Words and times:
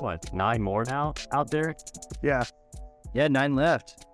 what 0.00 0.32
nine 0.34 0.62
more 0.62 0.84
now 0.84 1.14
out 1.32 1.50
there. 1.50 1.74
Yeah. 2.22 2.44
Yeah, 3.14 3.28
nine 3.28 3.54
left. 3.54 4.04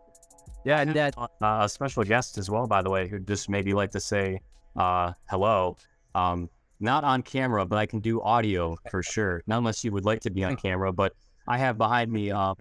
Yeah, 0.64 0.80
and 0.80 0.94
that 0.94 1.14
Uh, 1.18 1.26
a 1.42 1.68
special 1.68 2.04
guest 2.04 2.38
as 2.38 2.48
well, 2.50 2.66
by 2.66 2.82
the 2.82 2.90
way, 2.90 3.08
who 3.08 3.18
just 3.18 3.48
maybe 3.50 3.74
like 3.74 3.90
to 3.90 4.00
say 4.00 4.40
uh, 4.76 5.12
hello. 5.28 5.76
Um, 6.14 6.48
not 6.80 7.04
on 7.04 7.22
camera, 7.22 7.64
but 7.66 7.78
I 7.78 7.86
can 7.86 8.00
do 8.00 8.20
audio 8.22 8.76
for 8.90 9.02
sure. 9.02 9.42
Not 9.46 9.58
unless 9.58 9.84
you 9.84 9.92
would 9.92 10.04
like 10.04 10.20
to 10.20 10.30
be 10.30 10.44
on 10.44 10.56
camera, 10.56 10.92
but 10.92 11.12
I 11.48 11.58
have 11.58 11.76
behind 11.78 12.10
me 12.10 12.30
uh, 12.30 12.54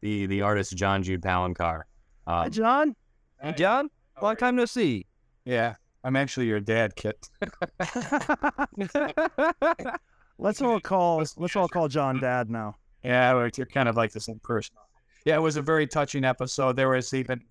the 0.00 0.26
the 0.26 0.42
artist 0.42 0.76
John 0.76 1.02
Jude 1.02 1.22
Palencar. 1.22 1.82
Hi, 2.26 2.46
Uh, 2.46 2.48
John. 2.48 2.94
hey, 3.40 3.52
John, 3.52 3.88
long 4.20 4.36
time 4.36 4.56
no 4.56 4.64
see. 4.64 5.06
Yeah, 5.44 5.74
I'm 6.04 6.16
actually 6.16 6.46
your 6.46 6.60
dad, 6.60 6.94
Kit. 6.96 7.28
Let's 10.38 10.60
all 10.60 10.80
call 10.80 11.24
let's 11.36 11.56
all 11.56 11.68
call 11.68 11.88
John 11.88 12.20
Dad 12.20 12.50
now. 12.50 12.76
Yeah, 13.04 13.48
you're 13.56 13.66
kind 13.66 13.88
of 13.88 13.96
like 13.96 14.12
the 14.12 14.20
same 14.20 14.40
person. 14.42 14.76
Yeah, 15.24 15.36
it 15.36 15.40
was 15.40 15.56
a 15.56 15.62
very 15.62 15.86
touching 15.86 16.24
episode. 16.24 16.76
There 16.76 16.88
was 16.88 17.12
even 17.14 17.42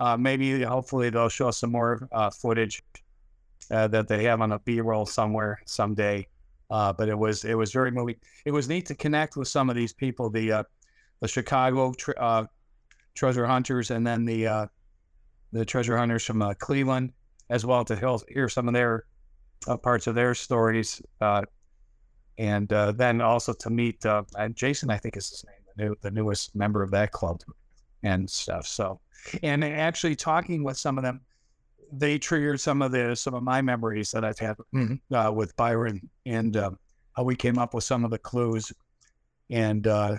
uh, 0.00 0.16
maybe, 0.16 0.62
hopefully, 0.62 1.10
they'll 1.10 1.28
show 1.28 1.50
some 1.50 1.70
more 1.70 2.08
uh, 2.12 2.30
footage 2.30 2.82
uh, 3.70 3.86
that 3.88 4.08
they 4.08 4.24
have 4.24 4.40
on 4.40 4.52
a 4.52 4.58
B-roll 4.60 5.04
somewhere 5.04 5.60
someday. 5.66 6.26
Uh, 6.70 6.92
but 6.92 7.08
it 7.08 7.18
was 7.18 7.44
it 7.44 7.54
was 7.54 7.72
very 7.72 7.90
moving. 7.90 8.14
It 8.44 8.52
was 8.52 8.68
neat 8.68 8.86
to 8.86 8.94
connect 8.94 9.36
with 9.36 9.48
some 9.48 9.68
of 9.68 9.76
these 9.76 9.92
people, 9.92 10.30
the 10.30 10.52
uh, 10.52 10.62
the 11.20 11.28
Chicago 11.28 11.92
uh, 12.16 12.44
treasure 13.14 13.44
hunters, 13.44 13.90
and 13.90 14.06
then 14.06 14.24
the 14.24 14.68
the 15.52 15.64
treasure 15.64 15.98
hunters 15.98 16.24
from 16.24 16.54
Cleveland, 16.60 17.12
as 17.50 17.66
well 17.66 17.84
to 17.84 17.96
hear, 17.96 18.16
hear 18.28 18.48
some 18.48 18.68
of 18.68 18.74
their 18.74 19.04
parts 19.82 20.06
of 20.06 20.14
their 20.14 20.34
stories. 20.34 21.02
Uh, 22.40 22.42
and 22.42 22.72
uh, 22.72 22.92
then 22.92 23.20
also 23.20 23.52
to 23.52 23.70
meet 23.70 24.04
uh, 24.06 24.22
and 24.38 24.56
Jason, 24.56 24.90
I 24.90 24.96
think 24.96 25.16
is 25.16 25.28
his 25.28 25.44
name, 25.44 25.56
the 25.76 25.84
new 25.84 25.96
the 26.00 26.10
newest 26.10 26.54
member 26.54 26.82
of 26.82 26.90
that 26.90 27.12
club, 27.12 27.42
and 28.02 28.28
stuff. 28.28 28.66
So, 28.66 29.00
and 29.42 29.64
actually 29.64 30.16
talking 30.16 30.64
with 30.64 30.78
some 30.78 30.98
of 30.98 31.04
them, 31.04 31.20
they 31.92 32.18
triggered 32.18 32.60
some 32.60 32.82
of 32.82 32.92
the 32.92 33.14
some 33.14 33.34
of 33.34 33.42
my 33.42 33.62
memories 33.62 34.10
that 34.12 34.24
I've 34.24 34.38
had 34.38 34.56
uh, 35.12 35.32
with 35.34 35.56
Byron. 35.56 36.08
And 36.26 36.56
uh, 36.56 36.70
how 37.16 37.24
we 37.24 37.36
came 37.36 37.58
up 37.58 37.74
with 37.74 37.84
some 37.84 38.04
of 38.04 38.10
the 38.10 38.18
clues, 38.18 38.72
and, 39.50 39.86
uh, 39.86 40.16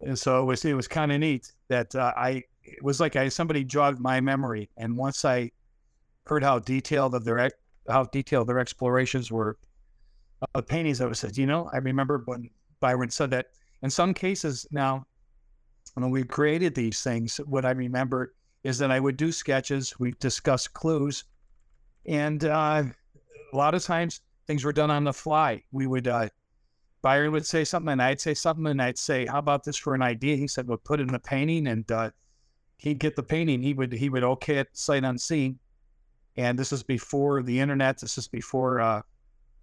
and 0.00 0.18
so 0.18 0.42
it 0.42 0.44
was 0.44 0.64
it 0.64 0.74
was 0.74 0.88
kind 0.88 1.12
of 1.12 1.20
neat 1.20 1.52
that 1.68 1.94
uh, 1.94 2.12
I 2.16 2.42
it 2.64 2.82
was 2.82 3.00
like 3.00 3.16
I 3.16 3.28
somebody 3.28 3.64
jogged 3.64 4.00
my 4.00 4.20
memory, 4.20 4.68
and 4.76 4.96
once 4.96 5.24
I 5.24 5.52
heard 6.26 6.42
how 6.42 6.58
detailed 6.58 7.14
of 7.14 7.24
their 7.24 7.50
how 7.88 8.04
detailed 8.04 8.48
their 8.48 8.58
explorations 8.58 9.30
were 9.30 9.58
uh, 10.42 10.60
paintings, 10.60 11.00
I 11.00 11.06
was 11.06 11.18
said, 11.18 11.36
you 11.36 11.46
know, 11.46 11.70
I 11.72 11.78
remember 11.78 12.22
when 12.26 12.50
Byron 12.80 13.10
said 13.10 13.30
that. 13.30 13.46
In 13.82 13.90
some 13.90 14.14
cases 14.14 14.66
now, 14.70 15.06
when 15.94 16.10
we 16.10 16.24
created 16.24 16.74
these 16.74 17.02
things, 17.02 17.36
what 17.46 17.64
I 17.64 17.70
remember 17.70 18.34
is 18.64 18.78
that 18.78 18.90
I 18.90 19.00
would 19.00 19.16
do 19.16 19.30
sketches, 19.30 19.98
we 19.98 20.12
discuss 20.18 20.66
clues, 20.66 21.24
and 22.06 22.44
uh, 22.44 22.84
a 23.52 23.56
lot 23.56 23.74
of 23.74 23.82
times 23.82 24.20
things 24.46 24.64
were 24.64 24.72
done 24.72 24.90
on 24.90 25.04
the 25.04 25.12
fly. 25.12 25.62
We 25.72 25.86
would, 25.86 26.08
uh, 26.08 26.28
Byron 27.02 27.32
would 27.32 27.46
say 27.46 27.64
something, 27.64 27.92
and 27.92 28.02
I'd 28.02 28.20
say 28.20 28.34
something, 28.34 28.66
and 28.66 28.82
I'd 28.82 28.98
say, 28.98 29.26
"How 29.26 29.38
about 29.38 29.62
this 29.62 29.76
for 29.76 29.94
an 29.94 30.02
idea?" 30.02 30.36
He 30.36 30.48
said, 30.48 30.66
"We'll 30.66 30.78
put 30.78 31.00
it 31.00 31.04
in 31.04 31.12
the 31.12 31.18
painting," 31.18 31.66
and 31.68 31.90
uh, 31.92 32.10
he'd 32.78 32.98
get 32.98 33.14
the 33.14 33.22
painting. 33.22 33.62
He 33.62 33.74
would 33.74 33.92
he 33.92 34.08
would 34.08 34.24
okay 34.24 34.56
it 34.56 34.68
sight 34.72 35.04
unseen, 35.04 35.58
and 36.36 36.58
this 36.58 36.72
is 36.72 36.82
before 36.82 37.42
the 37.42 37.60
internet. 37.60 37.98
This 37.98 38.18
is 38.18 38.26
before 38.26 38.80
uh, 38.80 39.02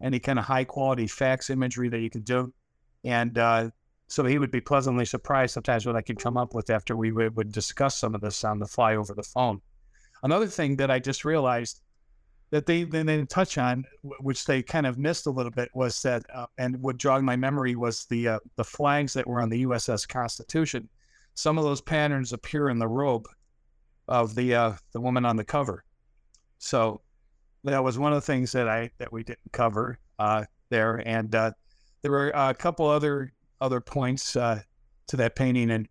any 0.04 0.20
kind 0.20 0.38
of 0.38 0.46
high 0.46 0.66
quality 0.66 1.08
fax 1.08 1.50
imagery 1.50 1.90
that 1.90 2.00
you 2.00 2.10
could 2.10 2.26
do. 2.26 2.54
And 3.04 3.38
uh, 3.38 3.70
so 4.08 4.26
he 4.26 4.38
would 4.38 4.52
be 4.52 4.62
pleasantly 4.62 5.06
surprised 5.06 5.54
sometimes 5.54 5.86
what 5.86 5.96
I 5.96 6.02
could 6.02 6.20
come 6.20 6.38
up 6.38 6.54
with 6.54 6.70
after 6.70 6.96
we 6.96 7.12
would, 7.12 7.36
would 7.36 7.52
discuss 7.52 7.98
some 7.98 8.14
of 8.14 8.22
this 8.22 8.44
on 8.44 8.60
the 8.60 8.68
fly 8.68 8.96
over 8.96 9.14
the 9.14 9.24
phone. 9.24 9.62
Another 10.22 10.48
thing 10.48 10.76
that 10.76 10.92
I 10.92 11.00
just 11.00 11.26
realized 11.26 11.82
that 12.52 12.66
they, 12.66 12.84
they 12.84 13.04
didn't 13.04 13.30
touch 13.30 13.58
on, 13.58 13.84
which 14.20 14.46
they 14.46 14.62
kind 14.62 14.86
of 14.86 15.00
missed 15.00 15.26
a 15.26 15.32
little 15.32 15.52
bit, 15.52 15.70
was 15.74 16.02
that, 16.04 16.24
uh, 16.34 16.46
and 16.58 16.80
what 16.82 16.98
jogged 16.98 17.26
my 17.26 17.36
memory 17.36 17.76
was 17.76 18.06
the 18.06 18.28
uh, 18.28 18.40
the 18.56 18.64
flags 18.64 19.14
that 19.14 19.26
were 19.26 19.42
on 19.42 19.50
the 19.50 19.66
USS 19.66 20.08
Constitution. 20.08 20.88
Some 21.34 21.58
of 21.58 21.64
those 21.64 21.82
patterns 21.82 22.32
appear 22.32 22.70
in 22.70 22.78
the 22.78 22.88
robe 22.88 23.28
of 24.08 24.36
the 24.36 24.54
uh, 24.54 24.74
the 24.92 25.02
woman 25.02 25.26
on 25.26 25.36
the 25.36 25.44
cover. 25.44 25.84
So 26.60 27.02
that 27.64 27.84
was 27.84 27.98
one 27.98 28.12
of 28.12 28.18
the 28.18 28.26
things 28.26 28.52
that 28.52 28.68
I 28.68 28.90
that 28.98 29.12
we 29.12 29.24
didn't 29.24 29.52
cover 29.52 30.00
uh, 30.20 30.46
there, 30.70 31.02
and 31.06 31.34
uh, 31.34 31.52
there 32.02 32.12
were 32.12 32.30
a 32.30 32.54
couple 32.54 32.88
other 32.88 33.34
other 33.62 33.80
points 33.80 34.36
uh, 34.36 34.62
to 35.08 35.18
that 35.18 35.36
painting, 35.36 35.72
and 35.72 35.88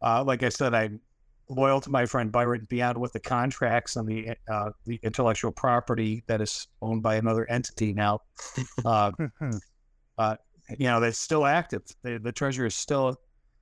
uh, 0.00 0.24
like 0.24 0.42
I 0.42 0.48
said, 0.48 0.74
I'm 0.74 1.00
loyal 1.48 1.80
to 1.80 1.90
my 1.90 2.06
friend 2.06 2.32
Byron 2.32 2.66
beyond 2.68 2.98
with 2.98 3.12
the 3.12 3.20
contracts 3.20 3.96
and 3.96 4.08
the 4.08 4.34
uh, 4.50 4.70
the 4.86 4.98
intellectual 5.02 5.52
property 5.52 6.24
that 6.26 6.40
is 6.40 6.68
owned 6.80 7.02
by 7.02 7.16
another 7.16 7.48
entity 7.50 7.92
now. 7.92 8.20
Uh, 8.84 9.12
you 10.78 10.86
know, 10.86 11.00
that's 11.00 11.18
still 11.18 11.44
active. 11.44 11.82
The, 12.02 12.18
the 12.18 12.32
treasure 12.32 12.66
is 12.66 12.74
still 12.74 13.16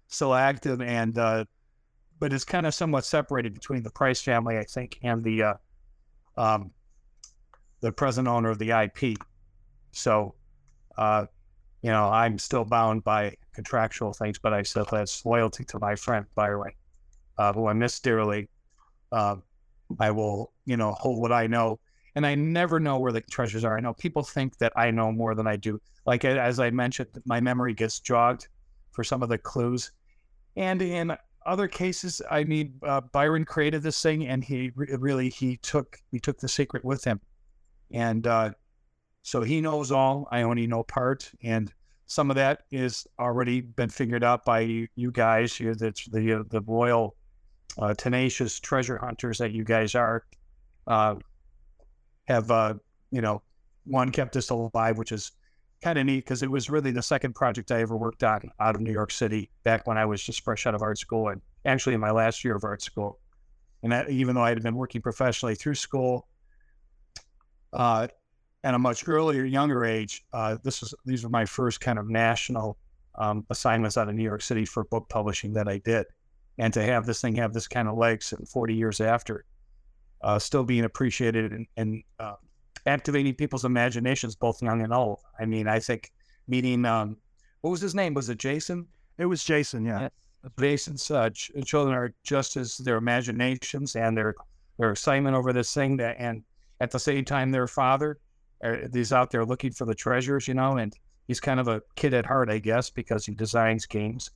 still 0.09 0.35
active, 0.35 0.81
and 0.81 1.19
uh, 1.19 1.45
but 2.19 2.33
it's 2.33 2.45
kind 2.45 2.67
of 2.67 2.75
somewhat 2.75 3.05
separated 3.05 3.55
between 3.55 3.83
the 3.83 3.91
Preiss 3.91 4.23
family, 4.23 4.59
I 4.59 4.65
think, 4.65 4.99
and 5.03 5.25
the 5.25 5.43
uh, 5.43 5.55
um, 6.37 6.71
the 7.81 7.93
present 7.93 8.29
owner 8.29 8.51
of 8.51 8.59
the 8.59 8.71
IP. 8.71 9.17
So, 9.93 10.35
uh, 10.97 11.27
you 11.83 11.91
know, 11.91 12.09
I'm 12.09 12.39
still 12.39 12.65
bound 12.65 13.05
by 13.05 13.37
contractual 13.55 14.13
things, 14.13 14.39
but 14.39 14.53
I 14.53 14.63
still 14.63 14.85
have 14.87 15.09
loyalty 15.25 15.65
to 15.65 15.79
my 15.79 15.97
friend 15.97 16.27
Byron, 16.35 16.73
uh, 17.39 17.53
who 17.53 17.67
I 17.67 17.73
miss 17.73 17.99
dearly. 18.01 18.49
Uh, 19.11 19.37
I 19.99 20.11
will, 20.11 20.53
you 20.67 20.77
know, 20.77 20.93
hold 20.93 21.21
what 21.21 21.33
I 21.33 21.47
know. 21.47 21.81
And 22.15 22.27
I 22.27 22.35
never 22.35 22.81
know 22.81 22.99
where 22.99 23.13
the 23.13 23.21
treasures 23.23 23.65
are. 23.65 23.77
I 23.77 23.81
know 23.81 23.95
people 23.95 24.23
think 24.23 24.59
that 24.59 24.73
I 24.77 24.91
know 24.91 25.13
more 25.13 25.35
than 25.35 25.47
I 25.47 25.57
do. 25.57 25.81
Like, 26.07 26.25
as 26.25 26.59
I 26.59 26.71
mentioned, 26.71 27.09
my 27.25 27.41
memory 27.41 27.73
gets 27.73 28.01
jogged 28.01 28.49
for 28.93 29.05
some 29.05 29.23
of 29.23 29.29
the 29.29 29.39
clues. 29.39 29.93
And 30.57 30.83
in 30.83 31.17
other 31.47 31.69
cases, 31.69 32.21
I 32.31 32.45
mean, 32.45 32.75
uh, 32.83 33.01
Byron 33.01 33.45
created 33.45 33.83
this 33.83 34.01
thing, 34.03 34.27
and 34.27 34.43
he 34.43 34.73
re- 34.75 34.89
really 34.99 35.31
he 35.31 35.57
took 35.59 35.99
he 36.11 36.19
took 36.19 36.39
the 36.39 36.49
secret 36.49 36.85
with 36.85 37.05
him, 37.05 37.21
and 37.93 38.27
uh, 38.27 38.51
so 39.23 39.43
he 39.43 39.61
knows 39.61 39.93
all. 39.93 40.29
I 40.31 40.43
only 40.43 40.67
know 40.67 40.83
part, 40.83 41.31
and 41.43 41.73
some 42.07 42.31
of 42.31 42.37
that 42.37 42.63
is 42.71 43.07
already 43.19 43.61
been 43.61 43.89
figured 43.89 44.25
out 44.25 44.45
by 44.45 44.61
you, 44.61 44.89
you 44.97 45.11
guys. 45.13 45.59
You, 45.61 45.75
that's 45.75 46.07
the 46.07 46.41
uh, 46.41 46.43
the 46.49 46.63
loyal, 46.67 47.17
uh, 47.79 47.95
tenacious 47.95 48.59
treasure 48.61 48.99
hunters 48.99 49.39
that 49.39 49.53
you 49.53 49.65
guys 49.65 49.95
are. 49.95 50.25
Uh, 50.87 51.17
have 52.29 52.51
uh, 52.51 52.75
you 53.11 53.21
know 53.21 53.43
one 53.85 54.11
kept 54.11 54.37
us 54.37 54.51
alive, 54.51 54.99
which 54.99 55.13
is 55.13 55.33
kind 55.83 55.99
of 55.99 56.07
neat 56.07 56.25
because 56.25 56.43
it 56.43 56.51
was 56.51 56.69
really 56.69 56.91
the 56.91 57.03
second 57.03 57.35
project 57.35 57.71
I 57.71 57.81
ever 57.81 57.97
worked 57.97 58.23
on 58.23 58.51
out 58.61 58.75
of 58.75 58.81
New 58.81 58.93
York 58.93 59.11
City 59.11 59.51
back 59.65 59.87
when 59.87 59.97
I 59.97 60.05
was 60.05 60.23
just 60.23 60.43
fresh 60.43 60.67
out 60.67 60.75
of 60.75 60.83
art 60.83 60.99
school 60.99 61.29
and 61.29 61.41
actually 61.65 61.95
in 61.95 62.01
my 62.01 62.11
last 62.11 62.45
year 62.45 62.55
of 62.55 62.65
art 62.65 62.83
school. 62.83 63.19
And 63.83 63.93
that, 63.93 64.11
even 64.11 64.35
though 64.35 64.43
I 64.43 64.51
had 64.51 64.63
been 64.63 64.75
working 64.75 65.01
professionally 65.01 65.55
through 65.55 65.77
school 65.77 66.29
uh, 67.73 68.09
at 68.63 68.75
a 68.75 68.79
much 68.79 69.09
earlier, 69.09 69.45
younger 69.45 69.85
age, 69.85 70.25
uh, 70.33 70.57
this 70.63 70.81
was 70.81 70.95
these 71.05 71.25
were 71.25 71.31
my 71.31 71.45
first 71.45 71.81
kind 71.81 71.99
of 71.99 72.09
national 72.09 72.77
um, 73.17 73.45
assignments 73.51 73.97
out 73.97 74.09
of 74.09 74.15
New 74.15 74.23
York 74.23 74.43
City 74.43 74.65
for 74.65 74.85
book 74.85 75.09
publishing 75.09 75.53
that 75.55 75.69
I 75.69 75.79
did. 75.79 76.07
And 76.59 76.73
to 76.75 76.83
have 76.83 77.07
this 77.07 77.21
thing 77.21 77.35
have 77.37 77.55
this 77.55 77.69
kind 77.69 77.89
of 77.89 77.97
legs 77.97 78.33
and 78.33 78.47
40 78.49 78.75
years 78.75 79.01
after, 79.01 79.45
uh, 80.23 80.39
still 80.39 80.65
being 80.65 80.85
appreciated 80.85 81.53
and, 81.53 81.67
and 81.77 82.03
uh, 82.19 82.35
activating 82.87 83.35
people's 83.35 83.65
imaginations, 83.65 84.37
both 84.37 84.63
young 84.63 84.83
and 84.83 84.93
old. 84.93 85.21
I 85.39 85.47
mean, 85.47 85.67
I 85.67 85.79
think 85.79 86.13
meeting, 86.49 86.85
um, 86.85 87.17
what 87.63 87.71
was 87.71 87.81
his 87.81 87.95
name? 87.95 88.15
Was 88.15 88.29
it 88.29 88.39
Jason? 88.39 88.87
It 89.17 89.27
was 89.27 89.43
Jason, 89.43 89.85
yeah. 89.85 90.09
Jason's 90.59 91.11
uh, 91.11 91.31
ch- 91.31 91.51
children 91.65 91.95
are 91.95 92.15
just 92.25 92.57
as 92.57 92.77
their 92.79 92.97
imaginations 92.97 93.97
and 93.97 94.17
their 94.17 94.35
their 94.79 94.93
excitement 94.93 95.37
over 95.37 95.53
this 95.53 95.75
thing 95.75 95.99
that, 95.99 96.17
and 96.19 96.43
at 96.81 96.91
the 96.91 96.99
same 96.99 97.25
time, 97.25 97.51
their 97.51 97.67
father 97.67 98.19
uh, 98.65 98.77
is 98.93 99.13
out 99.13 99.31
there 99.31 99.45
looking 99.45 99.73
for 99.73 99.85
the 99.85 99.95
treasures, 99.95 100.49
you 100.49 100.55
know, 100.55 100.77
and 100.77 100.95
he's 101.29 101.41
kind 101.41 101.61
of 101.61 101.69
a 101.69 101.83
kid 101.97 102.15
at 102.15 102.27
heart, 102.27 102.51
I 102.51 102.59
guess, 102.59 102.91
because 102.91 103.27
he 103.27 103.35
designs 103.35 103.87
games 103.87 104.31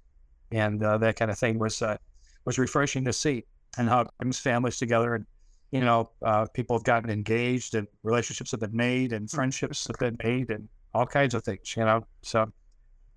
and 0.52 0.82
uh, 0.82 0.99
that 0.99 1.17
kind 1.17 1.31
of 1.31 1.38
thing 1.38 1.58
was 1.58 1.82
uh, 1.82 1.96
was 2.44 2.58
refreshing 2.58 3.05
to 3.06 3.12
see, 3.12 3.44
and 3.79 3.88
how 3.88 4.02
it 4.02 4.08
brings 4.19 4.38
families 4.38 4.79
together 4.79 5.14
and 5.14 5.26
you 5.75 5.81
know, 5.81 6.08
uh, 6.23 6.46
people 6.55 6.76
have 6.76 6.85
gotten 6.85 7.11
engaged 7.11 7.75
and 7.75 7.88
relationships 8.05 8.52
have 8.52 8.61
been 8.61 8.76
made 8.76 9.12
and 9.12 9.29
friendships 9.29 9.88
have 9.88 9.99
been 9.99 10.17
made 10.23 10.50
and 10.50 10.69
all 10.94 11.05
kinds 11.05 11.35
of 11.35 11.43
things, 11.43 11.76
you 11.76 11.85
know. 11.85 12.06
So 12.23 12.49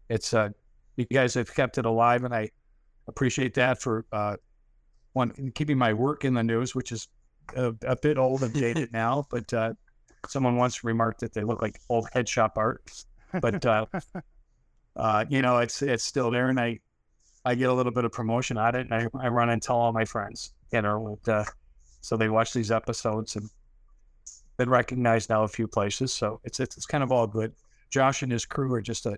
it's, 0.09 0.33
uh, 0.33 0.50
you 0.95 1.06
guys 1.06 1.35
have 1.35 1.53
kept 1.53 1.77
it 1.77 1.85
alive 1.85 2.24
and 2.24 2.33
I 2.33 2.50
appreciate 3.07 3.53
that 3.53 3.79
for, 3.79 4.07
uh, 4.12 4.38
one, 5.13 5.51
keeping 5.53 5.77
my 5.77 5.94
work 5.94 6.25
in 6.25 6.33
the 6.33 6.44
news, 6.44 6.74
which 6.74 6.91
is 6.91 7.09
a, 7.56 7.74
a 7.86 7.96
bit 7.96 8.18
old 8.18 8.44
and 8.44 8.54
dated 8.54 8.92
now, 8.94 9.26
but, 9.30 9.52
uh, 9.54 9.74
someone 10.28 10.58
once 10.58 10.84
remarked 10.84 11.22
that 11.22 11.34
they 11.34 11.44
look 11.44 11.62
like 11.62 11.80
old 11.90 12.08
head 12.12 12.28
shop 12.28 12.58
art, 12.58 12.82
but, 13.42 13.66
uh, 13.66 13.86
uh, 14.96 15.26
you 15.30 15.42
know, 15.42 15.60
it's 15.60 15.82
it's 15.82 16.04
still 16.04 16.32
there, 16.32 16.50
and 16.50 16.60
I 16.60 16.80
I 17.46 17.56
get 17.56 17.70
a 17.70 17.74
little 17.74 17.92
bit 17.92 18.04
of 18.04 18.12
promotion 18.12 18.58
on 18.58 18.76
it, 18.76 18.90
and 18.90 18.94
I, 18.94 19.08
I 19.18 19.30
run 19.30 19.50
and 19.50 19.62
tell 19.62 19.78
all 19.78 19.94
my 19.94 20.06
friends, 20.06 20.54
you 20.74 20.82
know, 20.82 21.08
and, 21.08 21.30
uh, 21.30 21.46
so 22.02 22.18
they 22.18 22.30
watch 22.30 22.54
these 22.54 22.72
episodes 22.72 23.36
and 23.36 23.50
been 24.58 24.70
recognized 24.70 25.30
now 25.30 25.44
a 25.44 25.48
few 25.48 25.68
places, 25.68 26.12
so 26.12 26.42
it's 26.44 26.60
it's, 26.60 26.78
it's 26.78 26.86
kind 26.86 27.04
of 27.04 27.12
all 27.12 27.28
good. 27.28 27.54
Josh 27.90 28.22
and 28.22 28.32
his 28.32 28.46
crew 28.46 28.74
are 28.74 28.82
just 28.82 29.06
a 29.06 29.18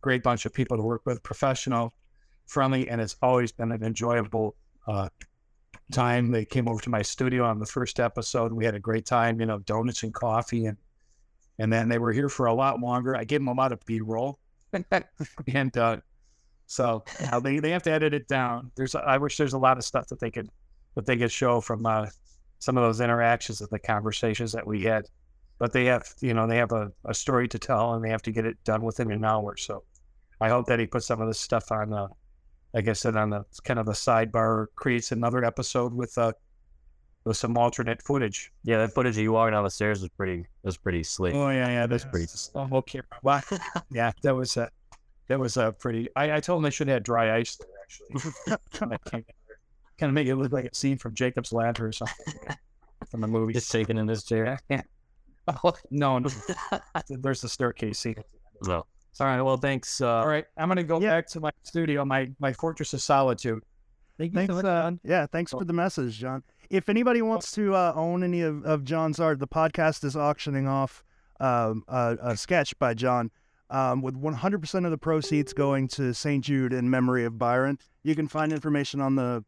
great 0.00 0.22
bunch 0.22 0.46
of 0.46 0.52
people 0.52 0.76
to 0.76 0.82
work 0.82 1.02
with, 1.04 1.22
professional, 1.22 1.94
friendly, 2.46 2.88
and 2.88 3.00
it's 3.00 3.16
always 3.22 3.52
been 3.52 3.70
an 3.72 3.84
enjoyable 3.84 4.56
uh, 4.86 5.08
time. 5.90 6.30
They 6.30 6.44
came 6.44 6.68
over 6.68 6.80
to 6.82 6.90
my 6.90 7.02
studio 7.02 7.44
on 7.44 7.58
the 7.58 7.66
first 7.66 8.00
episode. 8.00 8.52
We 8.52 8.64
had 8.64 8.74
a 8.74 8.80
great 8.80 9.06
time, 9.06 9.40
you 9.40 9.46
know, 9.46 9.58
donuts 9.60 10.02
and 10.02 10.14
coffee, 10.14 10.66
and 10.66 10.76
and 11.58 11.72
then 11.72 11.88
they 11.88 11.98
were 11.98 12.12
here 12.12 12.28
for 12.28 12.46
a 12.46 12.54
lot 12.54 12.80
longer. 12.80 13.16
I 13.16 13.24
gave 13.24 13.40
them 13.40 13.48
a 13.48 13.52
lot 13.52 13.72
of 13.72 13.84
B 13.84 14.00
roll, 14.00 14.38
and 15.52 15.76
uh, 15.76 15.98
so 16.66 17.04
uh, 17.30 17.40
they 17.40 17.58
they 17.58 17.70
have 17.70 17.82
to 17.84 17.92
edit 17.92 18.14
it 18.14 18.28
down. 18.28 18.70
There's 18.76 18.94
I 18.94 19.18
wish 19.18 19.36
there's 19.36 19.52
a 19.52 19.58
lot 19.58 19.78
of 19.78 19.84
stuff 19.84 20.06
that 20.08 20.20
they 20.20 20.30
could 20.30 20.48
that 20.94 21.06
they 21.06 21.16
could 21.16 21.32
show 21.32 21.60
from 21.60 21.86
uh, 21.86 22.06
some 22.60 22.76
of 22.76 22.84
those 22.84 23.00
interactions 23.00 23.60
and 23.60 23.70
the 23.70 23.78
conversations 23.78 24.52
that 24.52 24.66
we 24.66 24.82
had. 24.82 25.06
But 25.58 25.72
they 25.72 25.86
have, 25.86 26.14
you 26.20 26.32
know, 26.32 26.46
they 26.46 26.56
have 26.56 26.72
a, 26.72 26.92
a 27.04 27.14
story 27.14 27.48
to 27.48 27.58
tell 27.58 27.94
and 27.94 28.04
they 28.04 28.10
have 28.10 28.22
to 28.22 28.32
get 28.32 28.46
it 28.46 28.62
done 28.64 28.82
within 28.82 29.10
an 29.10 29.24
hour. 29.24 29.56
So 29.56 29.84
I 30.40 30.48
hope 30.48 30.66
that 30.66 30.78
he 30.78 30.86
puts 30.86 31.06
some 31.06 31.20
of 31.20 31.28
this 31.28 31.40
stuff 31.40 31.70
on, 31.70 31.92
uh, 31.92 32.08
like 32.74 32.88
I 32.88 32.92
said, 32.92 33.16
on 33.16 33.30
the 33.30 33.44
kind 33.64 33.78
of 33.80 33.86
the 33.86 33.92
sidebar, 33.92 34.66
creates 34.76 35.12
another 35.12 35.44
episode 35.44 35.92
with 35.94 36.16
uh, 36.18 36.32
with 37.24 37.36
some 37.36 37.56
alternate 37.58 38.02
footage. 38.02 38.52
Yeah, 38.64 38.78
that 38.78 38.92
footage 38.94 39.16
of 39.16 39.22
you 39.22 39.32
walking 39.32 39.52
down 39.52 39.64
the 39.64 39.70
stairs 39.70 40.00
was 40.00 40.10
pretty 40.10 40.46
was 40.62 40.76
pretty 40.76 41.02
slick. 41.02 41.34
Oh 41.34 41.48
yeah, 41.50 41.68
yeah, 41.68 41.86
that's 41.86 42.04
pretty- 42.04 42.26
Oh, 42.54 42.68
okay, 42.78 43.00
wow. 43.22 43.40
yeah, 43.90 44.12
that 44.22 44.34
was 44.34 44.56
uh, 44.56 44.68
that 45.28 45.38
was 45.38 45.56
a 45.56 45.72
pretty. 45.72 46.08
I, 46.16 46.36
I 46.36 46.40
told 46.40 46.58
them 46.58 46.64
they 46.64 46.70
should 46.70 46.88
have 46.88 46.96
had 46.96 47.02
dry 47.02 47.36
ice 47.36 47.56
there 47.56 47.68
actually. 47.82 48.32
kind 48.72 48.94
of 48.94 49.00
kind 49.04 49.24
of 50.02 50.12
make 50.12 50.28
it 50.28 50.36
look 50.36 50.52
like 50.52 50.64
a 50.66 50.74
scene 50.74 50.96
from 50.98 51.14
Jacob's 51.14 51.52
Ladder 51.52 51.88
or 51.88 51.92
something 51.92 52.34
from 53.10 53.20
the 53.20 53.26
movie. 53.26 53.52
Just 53.52 53.70
shaking 53.70 53.98
in 53.98 54.08
his 54.08 54.24
chair. 54.24 54.58
Yeah. 54.68 54.82
Oh, 55.64 55.72
no, 55.90 56.18
no. 56.20 56.28
There's 57.08 57.40
the 57.40 57.48
staircase 57.48 57.98
scene. 57.98 58.22
So, 58.62 58.86
all 59.18 59.26
right. 59.26 59.40
Well, 59.42 59.56
thanks. 59.56 60.00
Uh, 60.00 60.08
All 60.08 60.26
right, 60.28 60.44
I'm 60.56 60.68
gonna 60.68 60.84
go 60.84 61.00
Yeah. 61.00 61.10
back 61.16 61.26
to 61.28 61.40
my 61.40 61.50
studio, 61.62 62.04
my 62.04 62.30
my 62.38 62.52
fortress 62.52 62.92
of 62.94 63.00
solitude. 63.02 63.62
Thank 64.18 64.32
you 64.32 64.36
Thanks, 64.38 64.50
so 64.52 64.56
much, 64.56 64.64
uh, 64.66 64.82
John. 64.82 65.00
yeah, 65.02 65.26
thanks 65.26 65.50
for 65.52 65.64
the 65.64 65.72
message, 65.72 66.18
John. 66.18 66.42
If 66.68 66.88
anybody 66.90 67.22
wants 67.22 67.50
to 67.52 67.74
uh, 67.74 67.92
own 67.96 68.22
any 68.22 68.42
of, 68.42 68.64
of 68.66 68.84
John's 68.84 69.18
art, 69.18 69.38
the 69.38 69.48
podcast 69.48 70.04
is 70.04 70.14
auctioning 70.14 70.68
off 70.68 71.02
um, 71.40 71.82
a, 71.88 72.18
a 72.22 72.36
sketch 72.36 72.78
by 72.78 72.92
John 72.92 73.30
um, 73.70 74.02
with 74.02 74.14
100% 74.20 74.84
of 74.84 74.90
the 74.90 74.98
proceeds 74.98 75.54
going 75.54 75.88
to 75.88 76.12
St. 76.12 76.44
Jude 76.44 76.74
in 76.74 76.90
memory 76.90 77.24
of 77.24 77.38
Byron. 77.38 77.78
You 78.02 78.14
can 78.14 78.28
find 78.28 78.52
information 78.52 79.00
on 79.00 79.16
the 79.16 79.42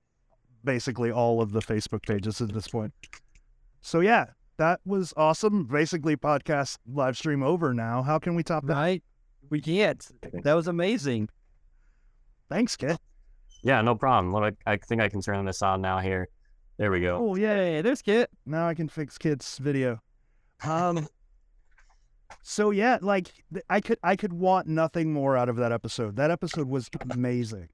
basically 0.65 1.11
all 1.13 1.43
of 1.43 1.53
the 1.53 1.61
Facebook 1.61 2.03
pages 2.07 2.41
at 2.41 2.53
this 2.55 2.67
point. 2.69 2.93
So, 3.83 4.01
yeah, 4.01 4.27
that 4.57 4.81
was 4.87 5.13
awesome. 5.19 5.65
Basically, 5.67 6.17
podcast 6.17 6.79
live 6.91 7.19
stream 7.19 7.43
over 7.43 7.75
now. 7.75 8.03
How 8.03 8.19
can 8.19 8.35
we 8.35 8.43
top 8.43 8.65
that? 8.67 8.75
Right? 8.75 9.03
We 9.53 9.61
can't. 9.61 10.03
That 10.45 10.55
was 10.55 10.67
amazing. 10.67 11.29
Thanks, 12.49 12.75
Kit. 12.75 12.97
yeah, 13.63 13.83
no 13.83 13.95
problem. 13.95 14.33
Look, 14.33 14.55
I, 14.67 14.73
I 14.73 14.77
think 14.79 15.03
I 15.03 15.11
can 15.11 15.21
turn 15.21 15.45
this 15.45 15.61
on 15.61 15.83
now. 15.83 15.99
Here, 15.99 16.27
there 16.79 16.91
we 16.91 17.01
go. 17.03 17.19
Oh, 17.21 17.35
yeah. 17.37 17.57
Yay, 17.57 17.83
there's 17.83 18.01
Kit. 18.01 18.31
Now 18.47 18.67
I 18.67 18.73
can 18.73 18.89
fix 18.89 19.19
Kit's 19.19 19.59
video. 19.59 20.01
Um. 20.65 21.07
so 22.43 22.71
yeah, 22.71 22.97
like 23.03 23.31
I 23.69 23.83
could 23.83 23.99
I 24.03 24.17
could 24.17 24.33
want 24.33 24.69
nothing 24.69 25.13
more 25.13 25.37
out 25.37 25.51
of 25.51 25.57
that 25.57 25.71
episode. 25.71 26.17
That 26.17 26.31
episode 26.31 26.67
was 26.67 26.89
amazing. 27.11 27.69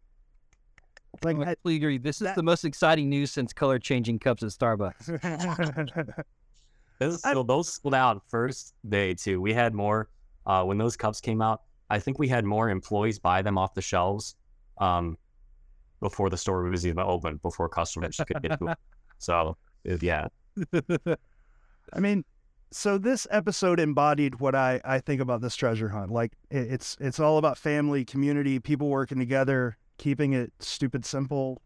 Like 1.23 1.37
I 1.37 1.43
I, 1.43 1.45
completely 1.55 1.77
agree. 1.77 1.99
This 1.99 2.21
is 2.21 2.35
the 2.35 2.43
most 2.43 2.65
exciting 2.65 3.09
news 3.09 3.31
since 3.31 3.53
color 3.53 3.79
changing 3.79 4.19
cups 4.19 4.43
at 4.43 4.49
Starbucks. 4.49 6.25
Those, 6.99 7.25
I- 7.25 7.35
so 7.35 7.45
those 7.45 7.75
sold 7.75 7.95
out 7.95 8.21
first 8.27 8.75
day 8.89 9.15
too. 9.15 9.41
We 9.41 9.55
had 9.55 9.73
more 9.73 10.09
uh, 10.45 10.65
when 10.65 10.77
those 10.77 10.97
cups 10.97 11.21
came 11.21 11.41
out. 11.41 11.63
I 11.91 11.99
think 11.99 12.19
we 12.19 12.29
had 12.29 12.45
more 12.45 12.69
employees 12.71 13.19
buy 13.19 13.43
them 13.43 13.57
off 13.59 13.75
the 13.75 13.83
shelves 13.83 14.37
um, 14.79 15.17
before 16.01 16.31
the 16.31 16.37
store 16.37 16.63
was 16.65 16.87
even 16.87 17.01
open, 17.01 17.39
before 17.43 17.69
customers 17.69 18.21
could 18.27 18.43
get 18.43 18.59
to 18.59 18.67
it. 18.73 18.79
So 19.19 19.57
yeah, 19.85 20.29
I 21.93 22.01
mean, 22.01 22.25
so 22.71 22.99
this 22.99 23.27
episode 23.31 23.81
embodied 23.81 24.41
what 24.41 24.55
I 24.55 24.81
I 24.85 25.01
think 25.01 25.21
about 25.21 25.41
this 25.41 25.57
treasure 25.57 25.89
hunt. 25.89 26.11
Like 26.11 26.33
it, 26.51 26.73
it's 26.73 26.97
it's 27.01 27.19
all 27.19 27.39
about 27.39 27.57
family, 27.59 28.05
community, 28.05 28.59
people 28.61 28.89
working 28.89 29.19
together, 29.19 29.77
keeping 29.97 30.35
it 30.35 30.53
stupid 30.61 31.05
simple. 31.07 31.63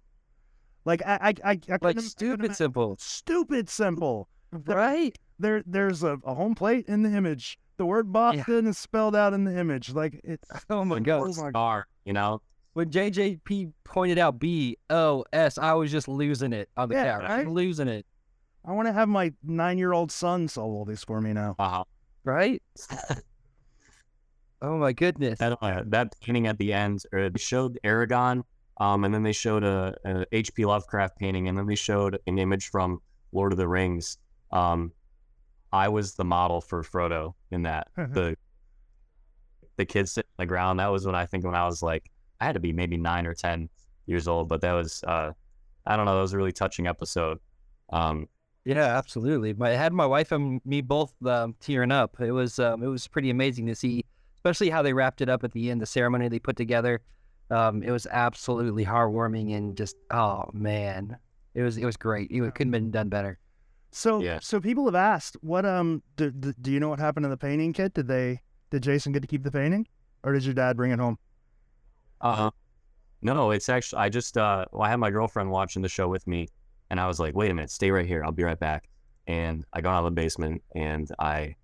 Like 0.85 1.03
I 1.05 1.35
I 1.45 1.51
I, 1.51 1.51
I 1.51 1.57
couldn't 1.57 1.73
im- 1.73 1.79
I 1.83 1.87
like 1.89 2.01
stupid 2.01 2.45
ima- 2.47 2.55
simple. 2.55 2.97
stupid 3.01 3.69
simple. 3.69 4.29
Right? 4.53 5.17
There 5.39 5.63
there's 5.67 6.03
a, 6.05 6.19
a 6.25 6.35
home 6.35 6.55
plate 6.55 6.87
in 6.87 7.03
the 7.03 7.11
image. 7.17 7.59
The 7.83 7.87
word 7.87 8.13
Boston 8.13 8.69
is 8.69 8.79
spelled 8.79 9.17
out 9.17 9.33
in 9.33 9.43
the 9.43 9.59
image. 9.59 9.93
Like 9.93 10.21
it's 10.23 10.49
Oh 10.71 10.85
my 10.85 10.99
Or 10.99 11.01
god. 11.01 11.37
my- 11.37 11.51
star, 11.51 11.89
you 12.05 12.13
know. 12.13 12.41
When 12.75 12.91
JJP 12.91 13.73
pointed 13.83 14.19
out 14.19 14.39
B 14.39 14.79
O 14.89 15.25
S, 15.33 15.59
I 15.59 15.73
was 15.75 15.91
just 15.91 16.07
losing 16.07 16.53
it 16.53 16.69
on 16.77 16.91
the 16.91 16.95
Yeah, 16.95 17.19
couch. 17.19 17.29
right? 17.29 17.49
Losing 17.49 17.89
it. 17.89 18.07
I 18.65 18.71
want 18.71 18.87
to 18.87 18.93
have 18.93 19.09
my 19.09 19.33
nine 19.43 19.79
year 19.79 19.93
old 19.93 20.13
son 20.13 20.47
solve 20.47 20.73
all 20.73 20.85
these 20.85 21.03
for 21.03 21.21
me 21.21 21.33
now. 21.33 21.57
Uh, 21.59 21.83
Right? 22.23 22.63
oh 24.63 24.79
my 24.79 24.93
goodness. 24.93 25.41
that 25.41 25.59
uh, 25.61 25.83
that 25.87 26.15
painting 26.21 26.47
at 26.47 26.59
the 26.59 26.73
end, 26.73 27.03
or 27.13 27.29
they 27.31 27.39
showed 27.41 27.81
Aragorn, 27.85 28.43
um, 28.81 29.03
and 29.03 29.13
then 29.13 29.25
they 29.25 29.33
showed 29.33 29.65
a, 29.65 29.97
a 30.05 30.25
H.P. 30.31 30.65
Lovecraft 30.67 31.19
painting, 31.19 31.49
and 31.49 31.59
then 31.59 31.67
they 31.67 31.75
showed 31.75 32.17
an 32.29 32.39
image 32.39 32.69
from 32.71 33.01
Lord 33.33 33.51
of 33.51 33.59
the 33.59 33.67
Rings. 33.67 34.19
Um, 34.53 34.93
I 35.73 35.89
was 35.89 36.15
the 36.15 36.25
model 36.25 36.61
for 36.61 36.83
Frodo 36.83 37.35
in 37.51 37.63
that. 37.63 37.89
the 37.97 38.37
the 39.77 39.87
kids 39.87 40.13
sitting 40.13 40.29
on 40.39 40.43
the 40.43 40.47
ground. 40.47 40.81
That 40.81 40.89
was 40.89 41.07
when 41.07 41.15
I 41.15 41.27
think 41.27 41.45
when 41.45 41.55
I 41.55 41.65
was 41.65 41.83
like 41.83 42.11
I 42.41 42.45
had 42.45 42.55
to 42.55 42.61
be 42.61 42.73
maybe 42.73 42.97
nine 42.97 43.27
or 43.27 43.35
ten 43.35 43.69
years 44.07 44.29
old, 44.29 44.49
but 44.49 44.61
that 44.61 44.73
was 44.73 45.03
uh, 45.05 45.33
I 45.87 45.97
don't 45.97 46.07
know. 46.07 46.15
That 46.15 46.21
was 46.21 46.33
a 46.33 46.37
really 46.37 46.53
touching 46.53 46.87
episode. 46.87 47.39
Um, 47.91 48.29
Yeah, 48.65 48.97
absolutely. 48.97 49.55
My, 49.55 49.71
I 49.71 49.75
had 49.75 49.93
my 49.93 50.07
wife 50.07 50.33
and 50.33 50.61
me 50.65 50.81
both 50.81 51.15
um, 51.27 51.55
tearing 51.61 51.93
up. 51.93 52.21
It 52.21 52.33
was 52.33 52.59
um, 52.59 52.83
it 52.83 52.89
was 52.89 53.09
pretty 53.09 53.31
amazing 53.31 53.67
to 53.67 53.75
see, 53.75 54.05
especially 54.37 54.71
how 54.71 54.83
they 54.83 54.93
wrapped 54.93 55.21
it 55.21 55.29
up 55.29 55.45
at 55.45 55.53
the 55.53 55.71
end, 55.71 55.81
the 55.81 55.87
ceremony 55.87 56.29
they 56.29 56.39
put 56.39 56.57
together. 56.57 57.01
Um, 57.51 57.83
it 57.83 57.91
was 57.91 58.07
absolutely 58.11 58.85
heartwarming 58.85 59.55
and 59.57 59.77
just 59.77 59.97
oh 60.11 60.49
man, 60.53 61.17
it 61.55 61.63
was 61.63 61.77
it 61.77 61.85
was 61.85 61.97
great. 61.97 62.31
It 62.31 62.41
couldn't 62.55 62.73
have 62.73 62.83
been 62.83 62.91
done 62.91 63.09
better. 63.09 63.39
So 63.93 64.21
Yeah. 64.21 64.41
so 64.41 64.61
people 64.61 64.85
have 64.87 64.95
asked, 64.95 65.37
what 65.43 65.65
um 65.67 66.03
do, 66.17 66.31
do, 66.31 66.53
do 66.61 66.73
you 66.73 66.81
know 66.81 66.89
what 66.89 66.99
happened 66.99 67.25
to 67.25 67.29
the 67.31 67.37
painting 67.37 67.73
Kit? 67.73 67.95
Did 67.95 68.09
they 68.09 68.41
did 68.71 68.83
Jason 68.83 69.13
get 69.13 69.21
to 69.21 69.29
keep 69.29 69.43
the 69.45 69.51
painting, 69.53 69.87
or 70.25 70.33
did 70.33 70.45
your 70.45 70.55
dad 70.55 70.77
bring 70.77 70.93
it 70.93 70.99
home? 70.99 71.19
uh, 72.21 72.37
huh. 72.37 72.51
no, 73.23 73.51
it's 73.51 73.69
actually 73.69 74.01
I 74.01 74.09
just 74.09 74.37
uh, 74.39 74.67
well, 74.73 74.83
I 74.83 74.91
had 74.91 74.97
my 74.99 75.11
girlfriend 75.11 75.51
watching 75.51 75.83
the 75.83 75.89
show 75.89 76.09
with 76.09 76.27
me, 76.27 76.49
and 76.91 77.01
I 77.01 77.07
was 77.07 77.21
like, 77.21 77.35
wait 77.35 77.51
a 77.51 77.55
minute, 77.55 77.71
stay 77.71 77.91
right 77.91 78.07
here. 78.07 78.25
I'll 78.25 78.33
be 78.33 78.45
right 78.45 78.59
back. 78.59 78.89
And 79.27 79.65
I 79.73 79.81
got 79.81 79.95
out 79.95 80.01
of 80.01 80.05
the 80.07 80.21
basement 80.21 80.63
and 80.75 81.09
I 81.19 81.57